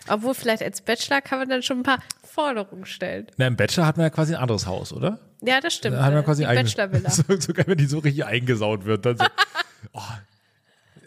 [0.07, 3.27] Obwohl, vielleicht als Bachelor kann man dann schon ein paar Forderungen stellen.
[3.37, 5.19] na, im Bachelor hat man ja quasi ein anderes Haus, oder?
[5.41, 5.95] Ja, das stimmt.
[5.97, 7.09] Da hat man quasi die ein Bachelor-Villa.
[7.11, 9.05] So, so geil, wenn die so richtig eingesaut wird.
[9.05, 9.25] Dann so,
[9.93, 10.01] oh,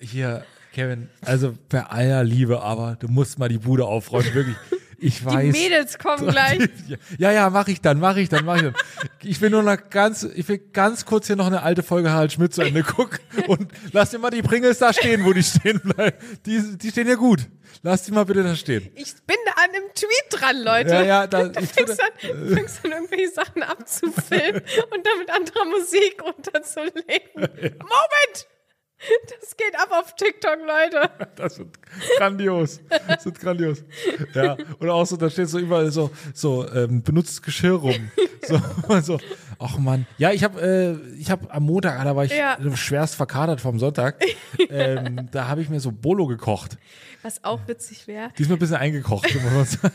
[0.00, 4.56] hier, Kevin, also bei aller Liebe, aber du musst mal die Bude aufräumen, wirklich.
[5.02, 5.52] Ich Die weiß.
[5.52, 6.68] Mädels kommen gleich.
[7.18, 8.74] Ja, ja, mach ich dann, mach ich dann, mach ich dann.
[9.22, 12.32] Ich will nur noch ganz, ich will ganz kurz hier noch eine alte Folge Harald
[12.32, 15.80] Schmidt zu Ende gucken und lass dir mal die Pringles da stehen, wo die stehen
[15.80, 16.16] bleiben.
[16.46, 17.40] Die, die stehen ja gut.
[17.82, 18.90] Lass die mal bitte da stehen.
[18.94, 20.90] Ich bin da an einem Tweet dran, Leute.
[20.94, 25.30] Ja, ja, da- da ich fängst, an, fängst an, irgendwelche Sachen abzufilmen und dann mit
[25.30, 27.30] anderer Musik runterzulegen.
[27.34, 28.46] Moment!
[29.40, 31.10] Das geht ab auf TikTok, Leute.
[31.36, 31.70] Das wird
[32.18, 32.80] grandios.
[33.08, 33.82] Das wird grandios.
[34.34, 38.10] Ja, oder auch so, da steht so überall so, so ähm, benutztes Geschirr rum.
[38.46, 38.60] So,
[39.00, 39.18] so.
[39.58, 40.06] Ach man.
[40.18, 42.56] Ja, ich habe äh, ich hab am Montag, da war ich Ja.
[42.76, 44.22] schwerst verkadert vom Sonntag.
[44.70, 46.76] ähm, da habe ich mir so Bolo gekocht.
[47.22, 49.32] Was auch witzig wäre, Diesmal ein bisschen eingekocht.
[49.34, 49.94] muss man sagen.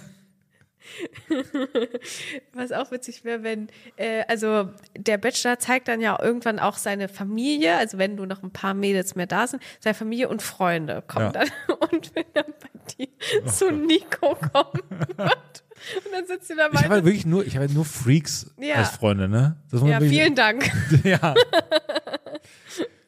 [2.53, 7.07] was auch witzig wäre, wenn, äh, also der Bachelor zeigt dann ja irgendwann auch seine
[7.09, 11.03] Familie, also wenn du noch ein paar Mädels mehr da sind, seine Familie und Freunde
[11.07, 11.31] kommen Ja.
[11.31, 11.49] dann.
[11.91, 15.63] Und wenn dann bei dir zu Nico kommen wird.
[16.05, 18.51] Und dann sitzt sie da Ich habe halt wirklich nur, ich habe halt nur Freaks
[18.59, 18.75] Ja.
[18.75, 19.57] als Freunde, ne?
[19.71, 20.69] Ja, wirklich- vielen Dank.
[21.03, 21.33] Ja,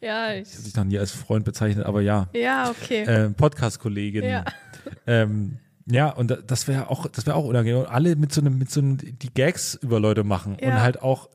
[0.01, 2.29] Ja, ich, ich habe dich noch nie als Freund bezeichnet, aber ja.
[2.33, 3.03] ja, okay.
[3.03, 4.23] äh, Podcast-Kollegin.
[4.23, 4.45] Ja.
[5.05, 5.57] Ähm,
[5.89, 7.79] ja, und da- das wäre auch, das wäre auch unangenehm.
[7.81, 10.81] Und alle mit so einem, mit so einem, die Gags über Leute machen und Ja.
[10.81, 11.29] halt auch,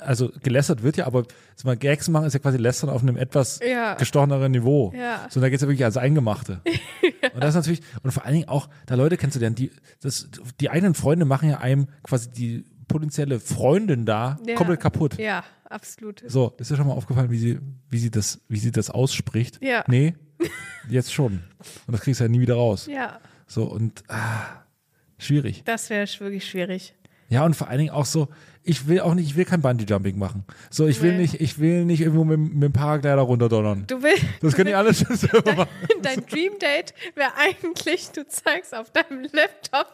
[0.00, 1.24] also gelästert wird ja, aber
[1.64, 3.94] mal, Gags machen ist ja quasi lästern auf einem etwas Ja.
[3.94, 4.92] gestocheneren Niveau.
[4.96, 5.26] Ja.
[5.28, 6.60] So, da geht's ja wirklich als Eingemachte.
[7.34, 9.70] Und das ist natürlich, und vor allen Dingen auch, da Leute kennst du denn, die,
[10.00, 10.28] das,
[10.60, 14.54] die eigenen Freunde machen ja einem quasi die potenzielle Freundin da Ja.
[14.54, 15.18] komplett kaputt.
[15.18, 16.22] Ja, absolut.
[16.26, 17.58] So, ist dir schon mal aufgefallen, wie sie,
[17.90, 19.58] wie sie das, wie sie das ausspricht?
[19.62, 19.84] Ja.
[19.88, 20.14] Nee?
[20.88, 21.42] Jetzt schon.
[21.86, 22.86] Und das kriegst du ja nie wieder raus.
[22.86, 24.62] Ja, So, und ah,
[25.18, 25.62] schwierig.
[25.64, 26.94] das wäre wirklich schwierig.
[27.28, 28.28] Ja, und vor allen Dingen auch so,
[28.66, 30.44] ich will auch nicht, ich will kein Bungee-Jumping machen.
[30.70, 31.22] So, ich will Nee.
[31.22, 33.84] nicht, ich will nicht irgendwo mit, mit dem Paraglider runterdonnern.
[33.86, 34.24] Du willst.
[34.42, 35.68] Das können die alle schon selber machen.
[36.02, 39.86] Dein Dream Date wäre eigentlich, du zeigst auf deinem Laptop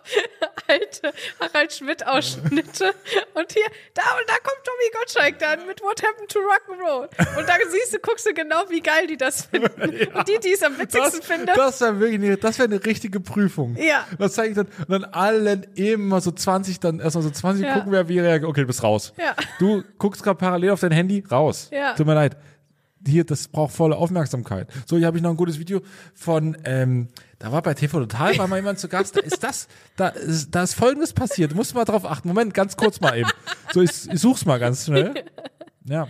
[0.68, 2.92] alte Harald Schmidt Ausschnitte
[3.34, 7.02] und hier, da und da kommt Tommy Gottschalk dann mit What Happened to Rock'n'Roll.
[7.38, 9.68] Und da siehst du, guckst du genau, wie geil die das finden.
[10.14, 11.46] Und die, die es am Das, witzigsten finden.
[11.54, 13.76] das wäre wirklich eine, das wäre eine richtige Prüfung.
[13.76, 14.06] Ja.
[14.18, 17.74] Das zeige ich dann, und dann allen immer so 20, dann erstmal so 20 Ja.
[17.74, 18.48] gucken, wer wie reagiert.
[18.48, 19.12] Okay, du bist raus.
[19.18, 19.34] Ja.
[19.58, 21.68] Du guckst gerade parallel auf dein Handy, raus.
[21.72, 21.94] Ja.
[21.94, 22.36] Tut mir leid.
[23.06, 24.68] Hier, das braucht volle Aufmerksamkeit.
[24.86, 25.80] So, hier habe ich noch ein gutes Video
[26.14, 27.08] von, ähm,
[27.40, 30.54] da war bei TV Total, war mal jemand zu Gast, da ist das, da ist,
[30.54, 32.28] da ist folgendes passiert, du musst mal drauf achten.
[32.28, 33.30] Moment, ganz kurz mal eben.
[33.72, 35.14] So, ich, ich such's mal ganz schnell.
[35.84, 36.08] Ja.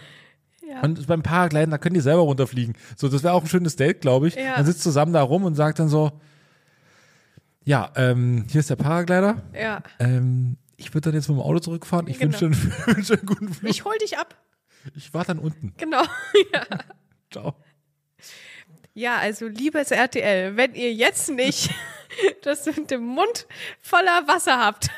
[0.83, 2.75] Und beim Paragliden, da können die selber runterfliegen.
[2.97, 4.35] So, das wäre auch ein schönes Date, glaube ich.
[4.35, 4.57] Ja.
[4.57, 6.13] Man sitzt zusammen da rum und sagt dann so,
[7.65, 9.37] ja, ähm, hier ist der Paraglider.
[9.55, 9.83] Ja.
[9.99, 12.07] Ähm, ich würde dann jetzt mit dem Auto zurückfahren.
[12.09, 12.33] Ich Genau.
[12.41, 13.71] wünsche einen, einen guten Flug.
[13.71, 14.37] Ich hol dich ab.
[14.97, 15.75] Ich war dann unten.
[15.79, 16.03] Genau.
[16.53, 16.63] Ja.
[17.31, 17.55] Ciao.
[18.95, 21.71] Ja, also liebes RTL, wenn ihr jetzt nicht
[22.43, 23.47] das mit dem Mund
[23.81, 24.91] voller Wasser habt,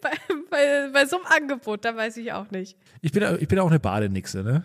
[0.00, 0.12] bei,
[0.50, 2.76] bei, bei so einem Angebot, dann weiß ich auch nicht.
[3.00, 4.62] Ich bin, ich bin auch eine Badenixe, ne?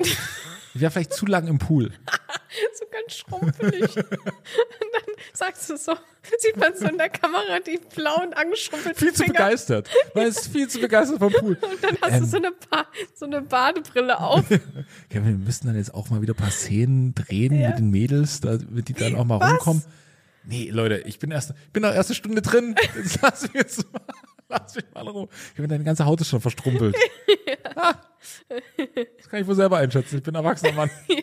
[0.77, 1.91] Ich wäre vielleicht zu lang im Pool.
[2.79, 3.97] So ganz schrumpelig.
[3.97, 5.93] Und dann sagst du so,
[6.39, 9.33] sieht man so in der Kamera die blauen angeschrumpelten Viel zu Finger.
[9.33, 9.89] begeistert.
[10.15, 11.57] Man ist viel zu begeistert vom Pool.
[11.59, 12.19] Und dann hast Ähm.
[12.21, 14.45] du so eine, ba so eine Badebrille auf.
[14.49, 14.59] Ja,
[15.13, 17.69] wir müssen dann jetzt auch mal wieder ein paar Szenen drehen Ja.
[17.69, 19.51] mit den Mädels, damit die dann auch mal Was?
[19.51, 19.83] rumkommen.
[20.45, 22.75] Nee, Leute, ich bin erst, ich bin noch erste Stunde drin.
[22.95, 24.01] Jetzt lass mich jetzt mal,
[24.47, 25.27] lass mich mal in Ruhe.
[25.53, 26.95] Ich habe deine ganze Haut ist schon verstrumpelt.
[27.75, 27.95] Ah.
[29.17, 30.17] Das kann ich wohl selber einschätzen.
[30.17, 30.89] Ich bin ein erwachsener Mann.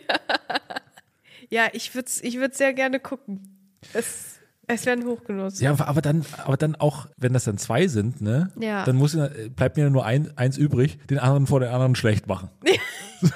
[1.49, 3.69] Ja, ich würde es ich würd's sehr gerne gucken.
[3.93, 5.59] Es, es wäre ein Hochgenuss.
[5.61, 8.51] Ja, aber dann, aber dann auch, wenn das dann zwei sind, ne?
[8.59, 8.83] Ja.
[8.83, 9.15] Dann muss,
[9.55, 12.49] bleibt mir nur ein, eins übrig, den anderen vor den anderen schlecht machen.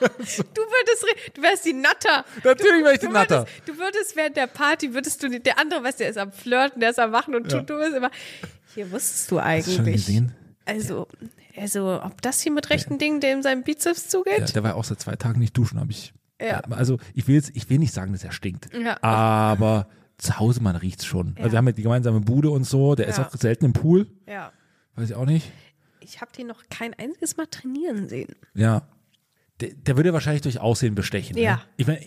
[0.00, 2.24] Du würdest, du wärst die Natter.
[2.42, 3.46] Natürlich wäre ich die Du Natter.
[3.46, 6.32] würdest, du würdest während der Party, würdest du, der andere, weißt du, der ist am
[6.32, 7.60] Flirten, der ist am Machen und Ja.
[7.60, 8.10] du, du bist immer,
[8.74, 10.04] hier wusstest du Hast du schon eigentlich.
[10.06, 10.34] gesehen?
[10.64, 11.08] Also,
[11.56, 14.38] also, ob das hier mit rechten Dingen dem seinem Bizeps zugeht?
[14.38, 16.12] Ja, der war auch seit zwei Tagen nicht duschen, habe ich.
[16.40, 16.60] Ja.
[16.70, 18.68] Also ich will jetzt, ich will nicht sagen, dass er stinkt.
[18.74, 19.00] Ja.
[19.02, 21.34] Aber zu Hause, man riecht's schon.
[21.36, 21.44] Ja.
[21.44, 23.26] Also wir haben ja die gemeinsame Bude und so, der ist Ja.
[23.26, 24.08] auch selten im Pool.
[24.26, 24.52] Ja.
[24.94, 25.50] Weiß ich auch nicht.
[26.00, 28.34] Ich habe den noch kein einziges Mal trainieren sehen.
[28.54, 28.82] Ja.
[29.60, 31.36] Der, der würde wahrscheinlich durch Aussehen bestechen.
[31.36, 31.56] Ja.
[31.56, 31.62] Ne?
[31.76, 32.00] Ich meine,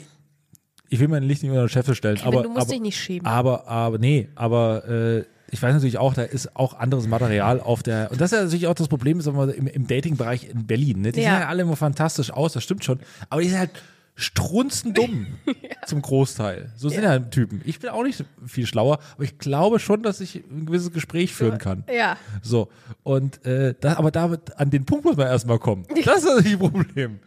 [0.90, 2.44] ich will mein Licht nicht unter den Scheffel stellen, Kevin, aber.
[2.44, 3.26] du musst aber, dich nicht schämen.
[3.26, 7.82] Aber, aber, nee, aber äh, ich weiß natürlich auch, da ist auch anderes Material auf
[7.82, 8.12] der.
[8.12, 11.02] Und das ist ja natürlich auch das Problem, sagen wir im, im Dating-Bereich in Berlin.
[11.02, 11.12] Ne?
[11.14, 11.32] Die Ja.
[11.32, 13.00] sehen ja alle immer fantastisch aus, das stimmt schon.
[13.30, 13.72] Aber die sind halt
[14.18, 15.28] strunzendumm
[15.88, 16.72] zum Großteil.
[16.76, 17.20] So sind ja.
[17.20, 17.62] Typen.
[17.66, 21.34] Ich bin auch nicht viel schlauer, aber ich glaube schon, dass ich ein gewisses Gespräch
[21.34, 21.84] führen kann.
[21.94, 22.18] Ja.
[22.42, 22.70] So,
[23.04, 25.86] und äh, das, aber damit an den Punkt muss man erstmal kommen.
[26.06, 27.20] Das ist natürlich das Problem.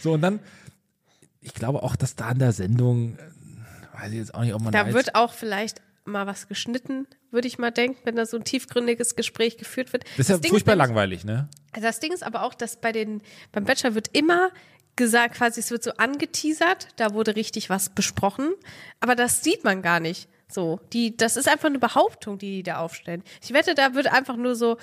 [0.00, 0.40] So, und dann,
[1.40, 4.62] ich glaube auch, dass da in der Sendung, äh, weiß ich jetzt auch nicht, ob
[4.62, 8.26] man Da jetzt- wird auch vielleicht mal was geschnitten, würde ich mal denken, wenn da
[8.26, 10.04] so ein tiefgründiges Gespräch geführt wird.
[10.16, 11.48] das ist ja Ding furchtbar nämlich- langweilig, ne?
[11.72, 14.50] Also das Ding ist aber auch, dass bei den, beim Bachelor wird immer
[14.96, 18.52] gesagt, quasi es wird so angeteasert, da wurde richtig was besprochen,
[19.00, 20.28] aber das sieht man gar nicht.
[20.48, 23.22] So, die, das ist einfach eine Behauptung, die die da aufstellen.
[23.42, 24.78] Ich wette, da wird einfach nur so,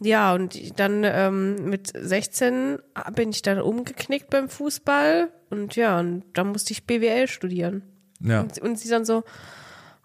[0.00, 2.78] ja, und dann ähm, mit 16
[3.14, 7.82] bin ich dann umgeknickt beim Fußball und ja, und dann musste ich BWL studieren.
[8.20, 8.40] Ja.
[8.40, 9.22] Und, und sie dann so,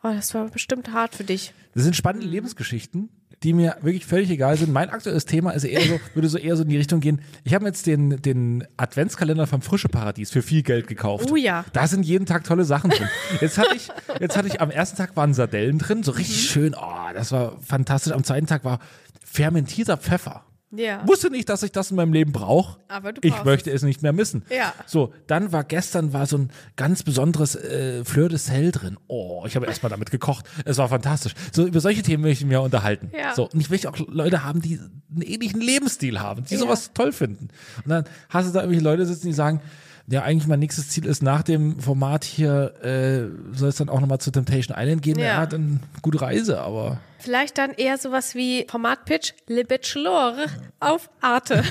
[0.04, 1.54] oh, das war bestimmt hart für dich.
[1.74, 3.10] Das sind spannende Lebensgeschichten,
[3.44, 4.74] die mir wirklich völlig egal sind.
[4.74, 7.22] Mein aktuelles Thema ist eher so, würde so eher so in die Richtung gehen.
[7.44, 11.30] Ich habe jetzt den, den Adventskalender vom Frische Paradies für viel Geld gekauft.
[11.32, 11.66] Oh ja.
[11.74, 13.08] Da sind jeden Tag tolle Sachen drin.
[13.42, 16.50] Jetzt hatte ich, jetzt hatte ich am ersten Tag waren Sardellen drin, so richtig Mhm.
[16.52, 16.76] schön.
[16.76, 18.14] Oh, das war fantastisch.
[18.14, 18.80] Am zweiten Tag war
[19.24, 20.44] fermentierter Pfeffer.
[20.72, 21.08] Ja.
[21.08, 22.78] Wusste nicht, dass ich das in meinem Leben brauche.
[22.90, 24.44] Aber du Ich möchte es nicht mehr missen.
[24.50, 24.74] Ja.
[24.86, 28.98] So, dann war gestern war so ein ganz besonderes äh, Fleur de Sel drin.
[29.08, 30.46] Oh, ich habe erstmal damit gekocht.
[30.66, 31.34] Es war fantastisch.
[31.54, 33.12] So, über solche Themen möchte ich mich unterhalten.
[33.18, 33.34] Ja.
[33.34, 34.78] So, und ich möchte auch Leute haben, die
[35.10, 36.60] einen ähnlichen Lebensstil haben, die Ja.
[36.60, 37.48] sowas toll finden.
[37.86, 39.62] Und dann hast du da irgendwelche Leute sitzen, die sagen,
[40.10, 44.00] ja, eigentlich mein nächstes Ziel ist nach dem Format hier, äh, soll es dann auch
[44.00, 45.20] nochmal zu Temptation Island gehen?
[45.20, 45.26] Ja.
[45.26, 50.48] Ja, dann gute Reise, aber Vielleicht dann eher sowas wie Formatpitch Le Bachelor
[50.80, 51.64] auf Arte.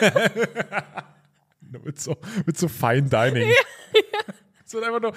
[1.84, 3.52] mit so, mit so Fine Dining.
[4.66, 5.12] Es wird einfach nur,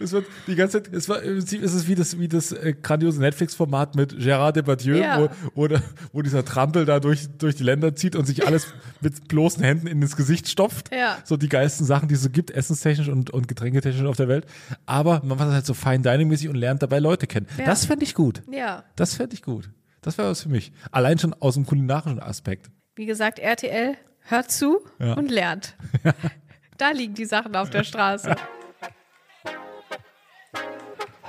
[0.00, 2.52] es wird die ganze Zeit, es war, im Prinzip ist es wie das, wie das
[2.52, 5.20] äh, grandiose Netflix-Format mit Gérard Depardieu, Ja.
[5.20, 8.72] wo, wo, der, wo dieser Trampel da durch, durch die Länder zieht und sich alles
[9.02, 10.90] mit bloßen Händen in das Gesicht stopft.
[10.94, 11.18] Ja.
[11.24, 14.46] So die geilsten Sachen, die es so gibt, essenstechnisch und, und getränketechnisch auf der Welt.
[14.86, 17.46] Aber man macht das halt so Fine Dining-mäßig und lernt dabei Leute kennen.
[17.58, 17.66] Ja.
[17.66, 18.42] Das fände ich gut.
[18.50, 19.68] Ja, Das fände ich gut.
[20.00, 20.72] Das wäre was für mich.
[20.92, 22.70] Allein schon aus dem kulinarischen Aspekt.
[22.96, 25.12] wie gesagt, RTL, hört zu Ja.
[25.12, 25.76] und lernt.
[26.78, 28.34] da liegen die Sachen auf der Straße.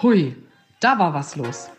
[0.02, 0.36] Hui,
[0.80, 1.70] da war was los.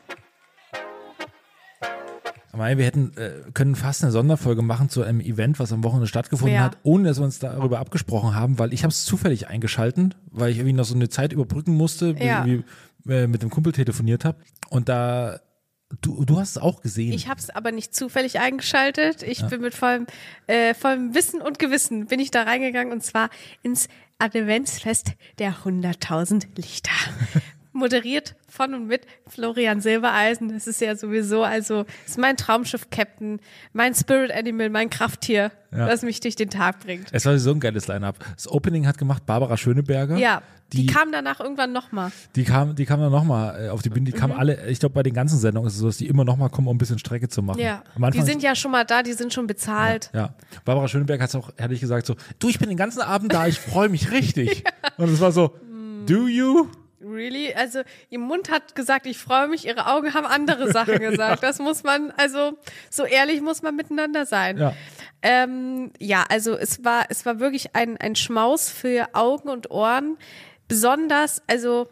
[2.52, 5.84] Ich meine, wir hätten, äh, können fast eine Sonderfolge machen zu einem Event, was am
[5.84, 6.62] Wochenende stattgefunden Ja.
[6.64, 10.50] hat, ohne dass wir uns darüber abgesprochen haben, weil ich habe es zufällig eingeschalten, weil
[10.52, 12.44] ich irgendwie noch so eine Zeit überbrücken musste, Ja.
[12.46, 12.64] ich irgendwie,
[13.12, 14.38] äh, mit dem Kumpel telefoniert habe.
[14.70, 15.38] Und da,
[16.00, 17.12] du, du hast es auch gesehen.
[17.12, 19.22] Ich habe es aber nicht zufällig eingeschaltet.
[19.22, 20.06] Ich bin mit vollem,
[20.46, 23.28] äh, vollem Wissen und Gewissen bin ich da reingegangen und zwar
[23.62, 23.86] ins
[24.18, 26.90] Adventsfest der 100.000 Lichter.
[27.76, 30.48] Moderiert von und mit Florian Silbereisen.
[30.48, 33.40] Das ist ja sowieso, also ist mein Traumschiff-Captain,
[33.72, 35.86] mein Spirit Animal, mein Krafttier, Ja.
[35.86, 37.08] das mich durch den Tag bringt.
[37.12, 38.16] es war so ein geiles Line-Up.
[38.34, 40.16] Das Opening hat gemacht Barbara Schöneberger.
[40.16, 42.10] Ja, die, die, kam danach irgendwann nochmal.
[42.34, 44.06] die kam, die kam dann nochmal äh, auf die Bühne.
[44.06, 44.16] Die Mhm.
[44.16, 46.50] kamen alle, ich glaube, bei den ganzen Sendungen ist es so, dass die immer nochmal
[46.50, 47.60] kommen, um ein bisschen Strecke zu machen.
[47.60, 50.10] Ja, die sind ja schon mal da, die sind schon bezahlt.
[50.14, 50.34] Ja,
[50.64, 53.46] Barbara Schöneberg hat es auch ehrlich gesagt so, du, ich bin den ganzen Abend da,
[53.46, 54.64] ich freue mich richtig.
[54.96, 55.54] Und es war so,
[56.06, 56.66] do you?
[57.00, 57.52] Really?
[57.52, 61.42] Also ihr Mund hat gesagt, ich freue mich, ihre Augen haben andere Sachen gesagt.
[61.42, 62.58] Das muss man, also
[62.90, 64.58] so ehrlich muss man miteinander sein.
[64.58, 64.74] Ja.
[65.22, 70.16] Ähm, ja, also es war, es war wirklich ein, ein Schmaus für Augen und Ohren.
[70.68, 71.88] Besonders, also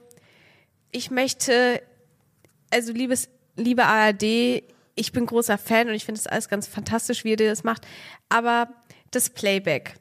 [0.91, 1.83] ich möchte,
[2.71, 4.65] also liebes, liebe ARD,
[4.95, 7.87] ich bin großer Fan und ich finde es alles ganz fantastisch, wie ihr das macht.
[8.29, 8.69] Aber
[9.11, 9.97] das Playback,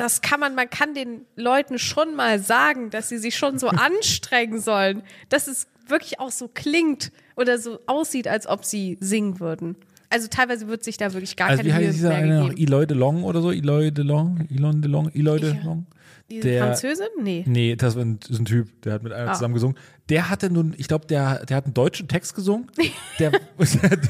[0.00, 3.68] das kann man, man kann den Leuten schon mal sagen, dass sie sich schon so
[3.68, 9.40] anstrengen sollen, dass es wirklich auch so klingt oder so aussieht, als ob sie singen
[9.40, 9.76] würden.
[10.10, 12.40] Also teilweise wird sich da wirklich gar Also wie keine Mühe heißt dieser mehr eine
[12.40, 12.48] noch?
[12.50, 12.66] gegeben.
[12.68, 13.52] Eloy de Long oder so?
[13.52, 14.46] Eloy de Long?
[14.50, 15.10] Elon de Long?
[15.14, 15.86] Eloy de Ich- Long?
[16.30, 17.06] Die der- Französin?
[17.22, 17.44] Nee.
[17.46, 19.34] Nee, das war ein, ist ein Typ, der hat mit einer Ah.
[19.34, 19.76] zusammen gesungen.
[20.08, 22.66] Der hatte nun, ich glaube, der, der hat einen deutschen Text gesungen.
[23.18, 23.32] Der,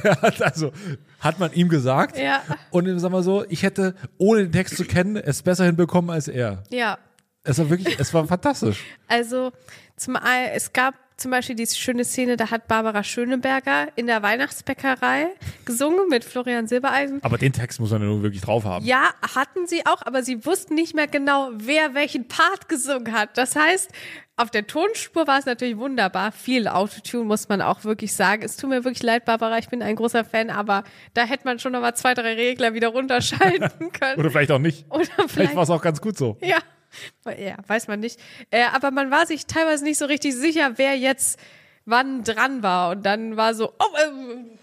[0.05, 0.71] der hat also,
[1.19, 2.19] hat man ihm gesagt.
[2.19, 2.43] Ja.
[2.71, 6.29] Und sag mal so, ich hätte, ohne den Text zu kennen, es besser hinbekommen als
[6.29, 6.63] er.
[6.71, 6.99] Ja.
[7.43, 8.83] Es war wirklich, es war fantastisch.
[9.09, 9.51] Also
[9.97, 14.23] zum einen, es gab zum Beispiel die schöne Szene, da hat Barbara Schöneberger in der
[14.23, 15.29] Weihnachtsbäckerei
[15.65, 17.23] gesungen mit Florian Silbereisen.
[17.23, 18.85] Aber den Text muss man ja nur wirklich drauf haben.
[18.85, 23.37] Ja, hatten sie auch, aber sie wussten nicht mehr genau, wer welchen Part gesungen hat.
[23.37, 23.91] Das heißt,
[24.37, 26.33] auf der Tonspur war es natürlich wunderbar.
[26.33, 28.43] Viel Autotune muss man auch wirklich sagen.
[28.43, 31.59] Es tut mir wirklich leid, Barbara, ich bin ein großer Fan, aber da hätte man
[31.59, 34.19] schon noch mal zwei, drei Regler wieder runterschalten können.
[34.19, 34.87] Oder vielleicht auch nicht.
[34.91, 36.39] Oder Vielleicht vielleicht, war es auch ganz gut so.
[36.41, 36.57] ja.
[37.39, 38.19] Ja, weiß man nicht.
[38.51, 41.39] Äh, aber man war sich teilweise nicht so richtig sicher, wer jetzt
[41.85, 42.91] wann dran war.
[42.91, 44.59] Und dann war so, oh, ähm,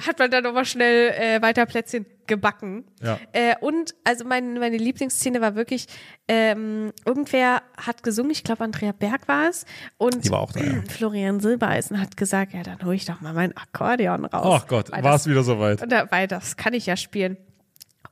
[0.00, 2.84] hat man dann nochmal schnell äh, weiter Plätzchen gebacken.
[3.02, 3.18] Ja.
[3.32, 5.86] Äh, und also mein, meine Lieblingsszene war wirklich,
[6.28, 9.66] ähm, irgendwer hat gesungen, ich glaube Andrea Berg war es.
[9.98, 10.82] Und war auch da, ja.
[10.88, 14.62] Florian Silbereisen hat gesagt, ja, dann hole ich doch mal mein Akkordeon raus.
[14.62, 15.82] Ach Gott, war es wieder soweit.
[15.90, 17.36] da, weil das kann ich ja spielen.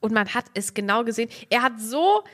[0.01, 1.29] Und man hat es genau gesehen.
[1.51, 2.25] Er hat so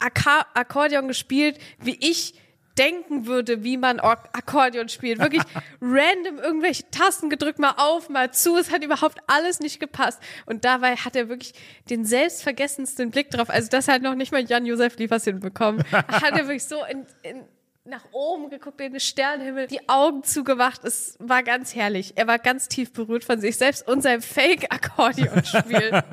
[0.00, 2.34] Akka Akkordeon gespielt, wie ich
[2.78, 5.20] denken würde, wie man Or- Akkordeon spielt.
[5.20, 5.42] Wirklich
[5.80, 8.56] random irgendwelche Tasten gedrückt, mal auf, mal zu.
[8.56, 10.20] Es hat überhaupt alles nicht gepasst.
[10.46, 11.54] Und dabei hat er wirklich
[11.90, 13.48] den selbstvergessensten Blick drauf.
[13.50, 15.84] Also das hat noch nicht mal Jan-Josef Liefers hinbekommen.
[15.92, 17.44] Hat er wirklich so in, in,
[17.84, 20.82] nach oben geguckt, in den Sternenhimmel, die Augen zugemacht.
[20.84, 22.14] Es war ganz herrlich.
[22.16, 26.02] Er war ganz tief berührt von sich selbst und seinem Fake-Akkordeonspiel.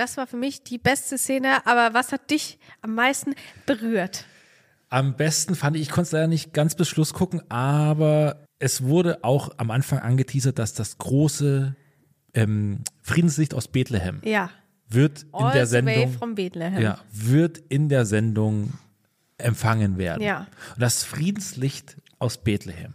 [0.00, 1.66] das war für mich die beste Szene.
[1.66, 3.34] Aber was hat dich am meisten
[3.66, 4.24] berührt?
[4.88, 8.82] Am besten fand ich, ich konnte es leider nicht ganz bis Schluss gucken, aber es
[8.82, 11.76] wurde auch am Anfang angeteasert, dass das große
[12.34, 14.50] ähm, Friedenslicht aus Bethlehem Ja.
[14.88, 16.16] wird in All der Sendung
[16.78, 18.72] ja, wird in der Sendung
[19.38, 20.22] empfangen werden.
[20.22, 20.46] Ja.
[20.74, 22.94] Und das Friedenslicht aus Bethlehem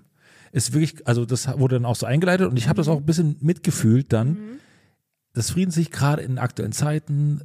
[0.51, 3.05] ist wirklich, also das wurde dann auch so eingeleitet und ich habe das auch ein
[3.05, 4.59] bisschen mitgefühlt dann.
[5.35, 7.41] Das Friedenslicht gerade in aktuellen Zeiten,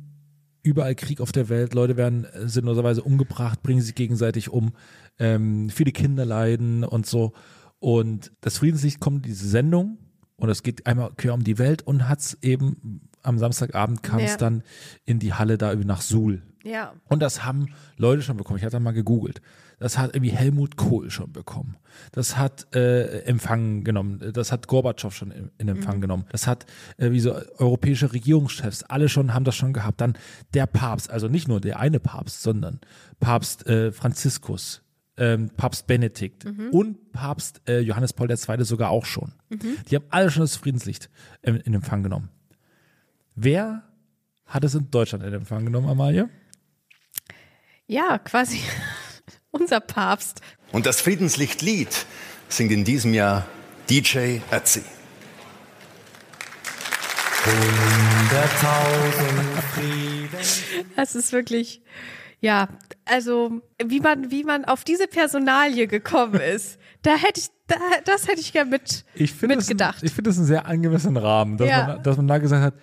[0.62, 4.72] überall Krieg auf der Welt, Leute werden äh, sinnloserweise umgebracht, bringen sich gegenseitig um,
[5.18, 7.32] ähm, viele Kinder leiden und so.
[7.80, 9.98] Und das Friedenslicht kommt in diese Sendung
[10.40, 14.18] und es geht einmal quer um die Welt und hat es eben am Samstagabend kam
[14.20, 14.36] es Ja.
[14.38, 14.62] dann
[15.04, 16.42] in die Halle da nach Suhl.
[16.64, 16.94] Ja.
[17.08, 18.58] Und das haben Leute schon bekommen.
[18.58, 19.40] Ich hatte mal gegoogelt.
[19.78, 21.76] Das hat irgendwie Helmut Kohl schon bekommen.
[22.12, 24.20] Das hat äh, Empfang genommen.
[24.34, 26.26] Das hat Gorbatschow schon in, in Empfang genommen.
[26.30, 26.66] Das hat
[26.98, 30.02] äh, wie so europäische Regierungschefs, alle schon haben das schon gehabt.
[30.02, 30.18] Dann
[30.52, 32.80] der Papst, also nicht nur der eine Papst, sondern
[33.20, 34.82] Papst äh, Franziskus,
[35.20, 38.64] ähm, Papst Benedikt und Papst äh, Johannes Paul II.
[38.64, 39.32] sogar auch schon.
[39.88, 41.10] Die haben alle schon das Friedenslicht
[41.42, 42.30] in, in Empfang genommen.
[43.34, 43.84] Wer
[44.46, 46.28] hat es in Deutschland in Empfang genommen, Amalie?
[47.86, 48.60] Ja, quasi
[49.50, 50.40] unser Papst.
[50.72, 52.06] Und das Friedenslichtlied
[52.48, 53.46] singt in diesem Jahr
[53.88, 54.82] DJ Ötzi.
[60.96, 61.82] Das ist wirklich,
[62.40, 62.68] ja,
[63.04, 68.28] also wie man, wie man auf diese Personalie gekommen ist, da hätte ich, da, das
[68.28, 70.02] hätte ich gerne mit, Ich finde es, mitgedacht.
[70.02, 71.86] ich finde es einen sehr angemessenen Rahmen, dass, Ja.
[71.86, 72.74] man, dass man da gesagt hat,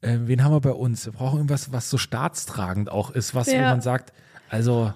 [0.00, 1.06] äh, wen haben wir bei uns?
[1.06, 3.70] Wir brauchen irgendwas, was so staatstragend auch ist, was, wo Ja.
[3.70, 4.12] man sagt,
[4.50, 4.92] also,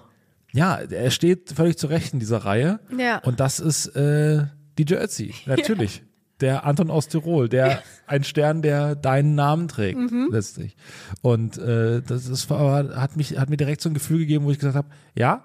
[0.51, 2.79] ja, er steht völlig zu Recht in dieser Reihe.
[2.97, 3.19] Ja.
[3.19, 4.45] Und das ist äh,
[4.77, 6.03] DJ Ötzi, natürlich.
[6.41, 10.29] Der Anton aus Tirol, der ein Stern, der deinen Namen trägt, Mhm.
[10.31, 10.75] letztlich.
[11.21, 14.51] Und äh, das ist, war- hat, mich, hat mir direkt so ein Gefühl gegeben, wo
[14.51, 15.43] ich gesagt habe, ja,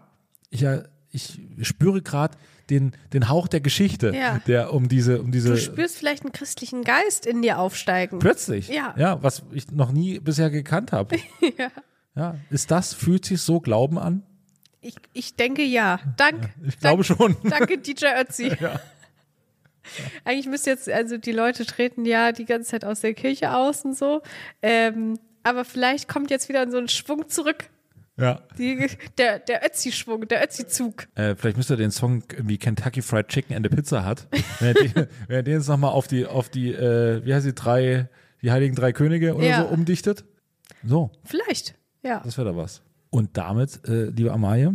[0.50, 2.36] ich, äh, ich spüre gerade
[2.70, 4.40] den, den Hauch der Geschichte, Ja.
[4.46, 8.20] der um diese, um diese du spürst vielleicht einen christlichen Geist in dir aufsteigen.
[8.20, 8.94] plötzlich, Ja.
[8.96, 11.16] ja, was ich noch nie bisher gekannt habe.
[11.58, 11.68] Ja.
[12.16, 14.22] Ja, ist das, fühlt sich so Glauben an?
[14.80, 15.98] Ich, ich denke ja.
[16.16, 17.36] Dank, Ich glaube schon.
[17.42, 18.52] danke DJ Ötzi.
[20.24, 23.84] Eigentlich müsste jetzt, also die Leute treten ja die ganze Zeit aus der Kirche aus
[23.84, 24.22] und so.
[24.62, 27.68] Ähm, aber vielleicht kommt jetzt wieder so ein Schwung zurück.
[28.16, 28.42] Ja.
[28.58, 28.86] Die,
[29.18, 31.08] der der Ötzi-Schwung, der Ötzi-Zug.
[31.16, 34.28] Äh, vielleicht müsste er den Song wie Kentucky Fried Chicken and a Pizza hat.
[34.60, 34.94] wenn, er den,
[35.26, 38.08] wenn er den jetzt nochmal auf die, auf die, äh, wie heißt die drei,
[38.40, 39.62] die heiligen drei Könige oder Ja.
[39.62, 40.24] so umdichtet.
[40.84, 42.20] So, Vielleicht, ja.
[42.24, 42.82] das wäre da was.
[43.10, 44.74] Und damit, äh, liebe Amalie,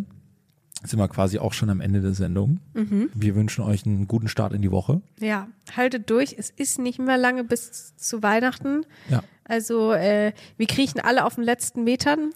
[0.84, 2.60] sind wir quasi auch schon am Ende der Sendung.
[2.74, 3.10] Mhm.
[3.13, 5.02] Wir wünschen euch einen guten Start in die Woche.
[5.20, 6.36] Ja, haltet durch.
[6.38, 8.86] Es ist nicht mehr lange bis zu Weihnachten.
[9.10, 9.24] Ja.
[9.44, 12.32] Also äh, wir kriechen alle auf den letzten Metern.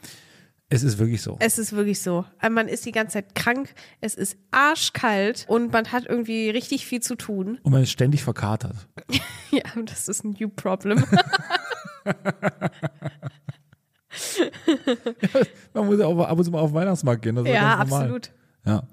[0.70, 1.38] Es ist wirklich so.
[1.40, 2.26] Es ist wirklich so.
[2.42, 6.86] Äh, Man ist die ganze Zeit krank, es ist arschkalt und man hat irgendwie richtig
[6.88, 7.60] viel zu tun.
[7.62, 8.76] Und man ist ständig verkatert.
[9.52, 11.04] Ja, das ist ein new problem.
[15.74, 17.36] Man muss ja auch ab und zu mal auf den Weihnachtsmarkt gehen.
[17.36, 18.04] Das ist ja, ganz normal.
[18.06, 18.32] absolut.
[18.66, 18.84] Ja.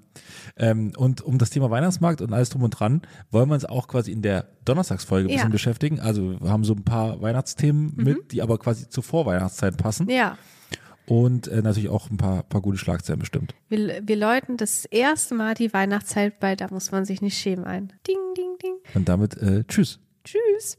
[0.57, 3.01] Ähm, und um das Thema Weihnachtsmarkt und alles drum und dran,
[3.31, 5.35] wollen wir uns auch quasi in der Donnerstagsfolge ein Ja.
[5.35, 5.37] Mhm.
[5.37, 5.99] bisschen beschäftigen.
[6.01, 10.09] Also wir haben so ein paar Weihnachtsthemen mit, die aber quasi zur Vorweihnachtszeit passen.
[10.09, 10.37] Ja,
[11.07, 13.55] Und äh, natürlich auch ein paar, paar gute Schlagzeilen bestimmt.
[13.69, 17.63] Wir, wir läuten das erste Mal die Weihnachtszeit bei, da muss man sich nicht schämen
[17.63, 17.93] ein.
[18.07, 18.75] Ding, ding, ding.
[18.93, 19.99] Und damit äh, tschüss.
[20.25, 20.75] Tschüss.